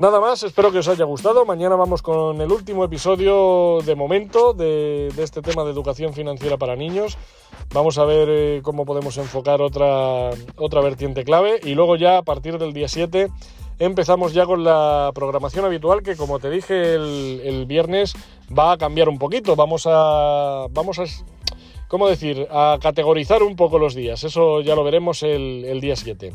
Nada 0.00 0.18
más, 0.18 0.42
espero 0.44 0.72
que 0.72 0.78
os 0.78 0.88
haya 0.88 1.04
gustado. 1.04 1.44
Mañana 1.44 1.76
vamos 1.76 2.00
con 2.00 2.40
el 2.40 2.50
último 2.50 2.84
episodio 2.86 3.80
de 3.84 3.94
momento 3.94 4.54
de, 4.54 5.08
este 5.18 5.42
tema 5.42 5.62
de 5.62 5.72
educación 5.72 6.14
financiera 6.14 6.56
para 6.56 6.74
niños. 6.74 7.18
Vamos 7.74 7.98
a 7.98 8.06
ver 8.06 8.28
eh, 8.30 8.60
cómo 8.62 8.86
podemos 8.86 9.18
enfocar 9.18 9.60
otra, 9.60 10.30
otra 10.56 10.80
vertiente 10.80 11.22
clave 11.22 11.60
y 11.62 11.74
luego 11.74 11.96
ya 11.96 12.16
a 12.16 12.22
partir 12.22 12.56
del 12.56 12.72
día 12.72 12.88
7 12.88 13.28
empezamos 13.78 14.32
ya 14.32 14.46
con 14.46 14.64
la 14.64 15.12
programación 15.14 15.66
habitual 15.66 16.02
que 16.02 16.16
como 16.16 16.38
te 16.38 16.48
dije 16.48 16.94
el, 16.94 17.66
viernes 17.66 18.14
va 18.58 18.72
a 18.72 18.78
cambiar 18.78 19.10
un 19.10 19.18
poquito. 19.18 19.54
Vamos 19.54 19.86
a... 19.86 20.64
Vamos 20.70 20.98
a 20.98 21.04
¿Cómo 21.88 22.08
decir? 22.08 22.46
A 22.50 22.78
categorizar 22.80 23.42
un 23.42 23.54
poco 23.54 23.78
los 23.78 23.94
días. 23.94 24.24
Eso 24.24 24.62
ya 24.62 24.74
lo 24.74 24.82
veremos 24.82 25.22
el, 25.24 25.66
el 25.66 25.82
día 25.82 25.96
7. 25.96 26.32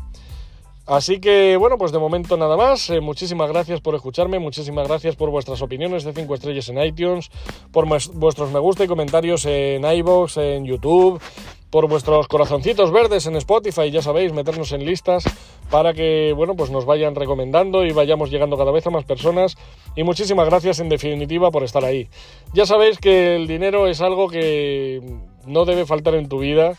Así 0.86 1.18
que 1.18 1.56
bueno, 1.56 1.78
pues 1.78 1.90
de 1.90 1.98
momento 1.98 2.36
nada 2.36 2.56
más. 2.56 2.90
Eh, 2.90 3.00
muchísimas 3.00 3.50
gracias 3.50 3.80
por 3.80 3.96
escucharme, 3.96 4.38
muchísimas 4.38 4.86
gracias 4.86 5.16
por 5.16 5.30
vuestras 5.30 5.60
opiniones 5.60 6.04
de 6.04 6.12
5 6.12 6.34
estrellas 6.34 6.68
en 6.68 6.78
iTunes, 6.80 7.28
por 7.72 7.86
vuestros 7.86 8.52
me 8.52 8.60
gusta 8.60 8.84
y 8.84 8.86
comentarios 8.86 9.44
en 9.46 9.84
iBox, 9.84 10.36
en 10.36 10.64
YouTube, 10.64 11.20
por 11.70 11.88
vuestros 11.88 12.28
corazoncitos 12.28 12.92
verdes 12.92 13.26
en 13.26 13.36
Spotify, 13.36 13.90
ya 13.90 14.02
sabéis, 14.02 14.32
meternos 14.32 14.72
en 14.72 14.84
listas 14.84 15.24
para 15.70 15.92
que 15.94 16.32
bueno, 16.34 16.54
pues 16.54 16.70
nos 16.70 16.84
vayan 16.84 17.14
recomendando 17.14 17.84
y 17.84 17.92
vayamos 17.92 18.30
llegando 18.30 18.56
cada 18.56 18.72
vez 18.72 18.86
a 18.86 18.90
más 18.90 19.04
personas. 19.04 19.56
Y 19.96 20.04
muchísimas 20.04 20.48
gracias 20.48 20.78
en 20.80 20.88
definitiva 20.88 21.50
por 21.50 21.64
estar 21.64 21.84
ahí. 21.84 22.08
Ya 22.52 22.66
sabéis 22.66 22.98
que 22.98 23.36
el 23.36 23.46
dinero 23.46 23.88
es 23.88 24.00
algo 24.00 24.28
que 24.28 25.00
no 25.46 25.64
debe 25.64 25.86
faltar 25.86 26.14
en 26.14 26.28
tu 26.28 26.38
vida 26.38 26.74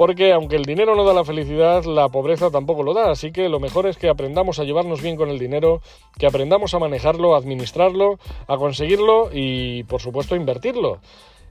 porque 0.00 0.32
aunque 0.32 0.56
el 0.56 0.64
dinero 0.64 0.96
no 0.96 1.04
da 1.04 1.12
la 1.12 1.26
felicidad, 1.26 1.84
la 1.84 2.08
pobreza 2.08 2.50
tampoco 2.50 2.82
lo 2.82 2.94
da, 2.94 3.10
así 3.10 3.32
que 3.32 3.50
lo 3.50 3.60
mejor 3.60 3.86
es 3.86 3.98
que 3.98 4.08
aprendamos 4.08 4.58
a 4.58 4.64
llevarnos 4.64 5.02
bien 5.02 5.14
con 5.14 5.28
el 5.28 5.38
dinero, 5.38 5.82
que 6.18 6.26
aprendamos 6.26 6.72
a 6.72 6.78
manejarlo, 6.78 7.34
a 7.34 7.38
administrarlo, 7.38 8.18
a 8.46 8.56
conseguirlo 8.56 9.28
y 9.30 9.82
por 9.82 10.00
supuesto 10.00 10.34
a 10.34 10.38
invertirlo. 10.38 11.00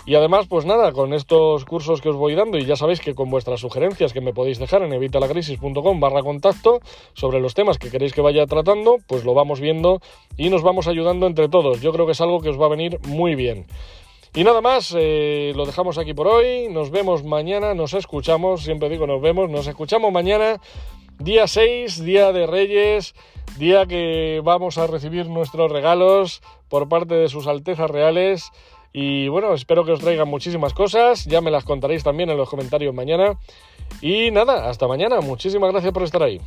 Y 0.05 0.15
además, 0.15 0.47
pues 0.47 0.65
nada, 0.65 0.91
con 0.91 1.13
estos 1.13 1.65
cursos 1.65 2.01
que 2.01 2.09
os 2.09 2.15
voy 2.15 2.33
dando, 2.33 2.57
y 2.57 2.65
ya 2.65 2.75
sabéis 2.75 2.99
que 2.99 3.13
con 3.13 3.29
vuestras 3.29 3.59
sugerencias 3.59 4.13
que 4.13 4.21
me 4.21 4.33
podéis 4.33 4.57
dejar 4.57 4.81
en 4.81 4.93
evitalacrisis.com 4.93 5.99
barra 5.99 6.23
contacto 6.23 6.79
sobre 7.13 7.39
los 7.39 7.53
temas 7.53 7.77
que 7.77 7.91
queréis 7.91 8.13
que 8.13 8.21
vaya 8.21 8.45
tratando, 8.45 8.97
pues 9.07 9.23
lo 9.23 9.33
vamos 9.33 9.59
viendo 9.59 10.01
y 10.37 10.49
nos 10.49 10.63
vamos 10.63 10.87
ayudando 10.87 11.27
entre 11.27 11.49
todos. 11.49 11.81
Yo 11.81 11.91
creo 11.91 12.05
que 12.05 12.13
es 12.13 12.21
algo 12.21 12.39
que 12.39 12.49
os 12.49 12.59
va 12.59 12.65
a 12.65 12.69
venir 12.69 12.99
muy 13.07 13.35
bien. 13.35 13.67
Y 14.35 14.43
nada 14.43 14.61
más, 14.61 14.95
eh, 14.97 15.53
lo 15.55 15.65
dejamos 15.65 15.97
aquí 15.97 16.13
por 16.13 16.27
hoy. 16.27 16.67
Nos 16.69 16.91
vemos 16.91 17.23
mañana, 17.23 17.73
nos 17.73 17.93
escuchamos, 17.93 18.63
siempre 18.63 18.89
digo 18.89 19.07
nos 19.07 19.21
vemos, 19.21 19.49
nos 19.49 19.67
escuchamos 19.67 20.11
mañana, 20.11 20.61
día 21.17 21.47
6, 21.47 22.03
día 22.03 22.31
de 22.31 22.45
Reyes, 22.45 23.15
día 23.57 23.87
que 23.87 24.39
vamos 24.43 24.77
a 24.77 24.85
recibir 24.85 25.27
nuestros 25.27 25.71
regalos 25.71 26.41
por 26.69 26.87
parte 26.87 27.15
de 27.15 27.27
sus 27.27 27.47
Altezas 27.47 27.89
Reales. 27.89 28.51
Y 28.91 29.27
bueno, 29.27 29.53
espero 29.53 29.85
que 29.85 29.91
os 29.91 29.99
traigan 29.99 30.27
muchísimas 30.27 30.73
cosas, 30.73 31.25
ya 31.25 31.41
me 31.41 31.51
las 31.51 31.63
contaréis 31.63 32.03
también 32.03 32.29
en 32.29 32.37
los 32.37 32.49
comentarios 32.49 32.93
mañana. 32.93 33.37
Y 34.01 34.31
nada, 34.31 34.69
hasta 34.69 34.87
mañana, 34.87 35.21
muchísimas 35.21 35.71
gracias 35.71 35.93
por 35.93 36.03
estar 36.03 36.23
ahí. 36.23 36.39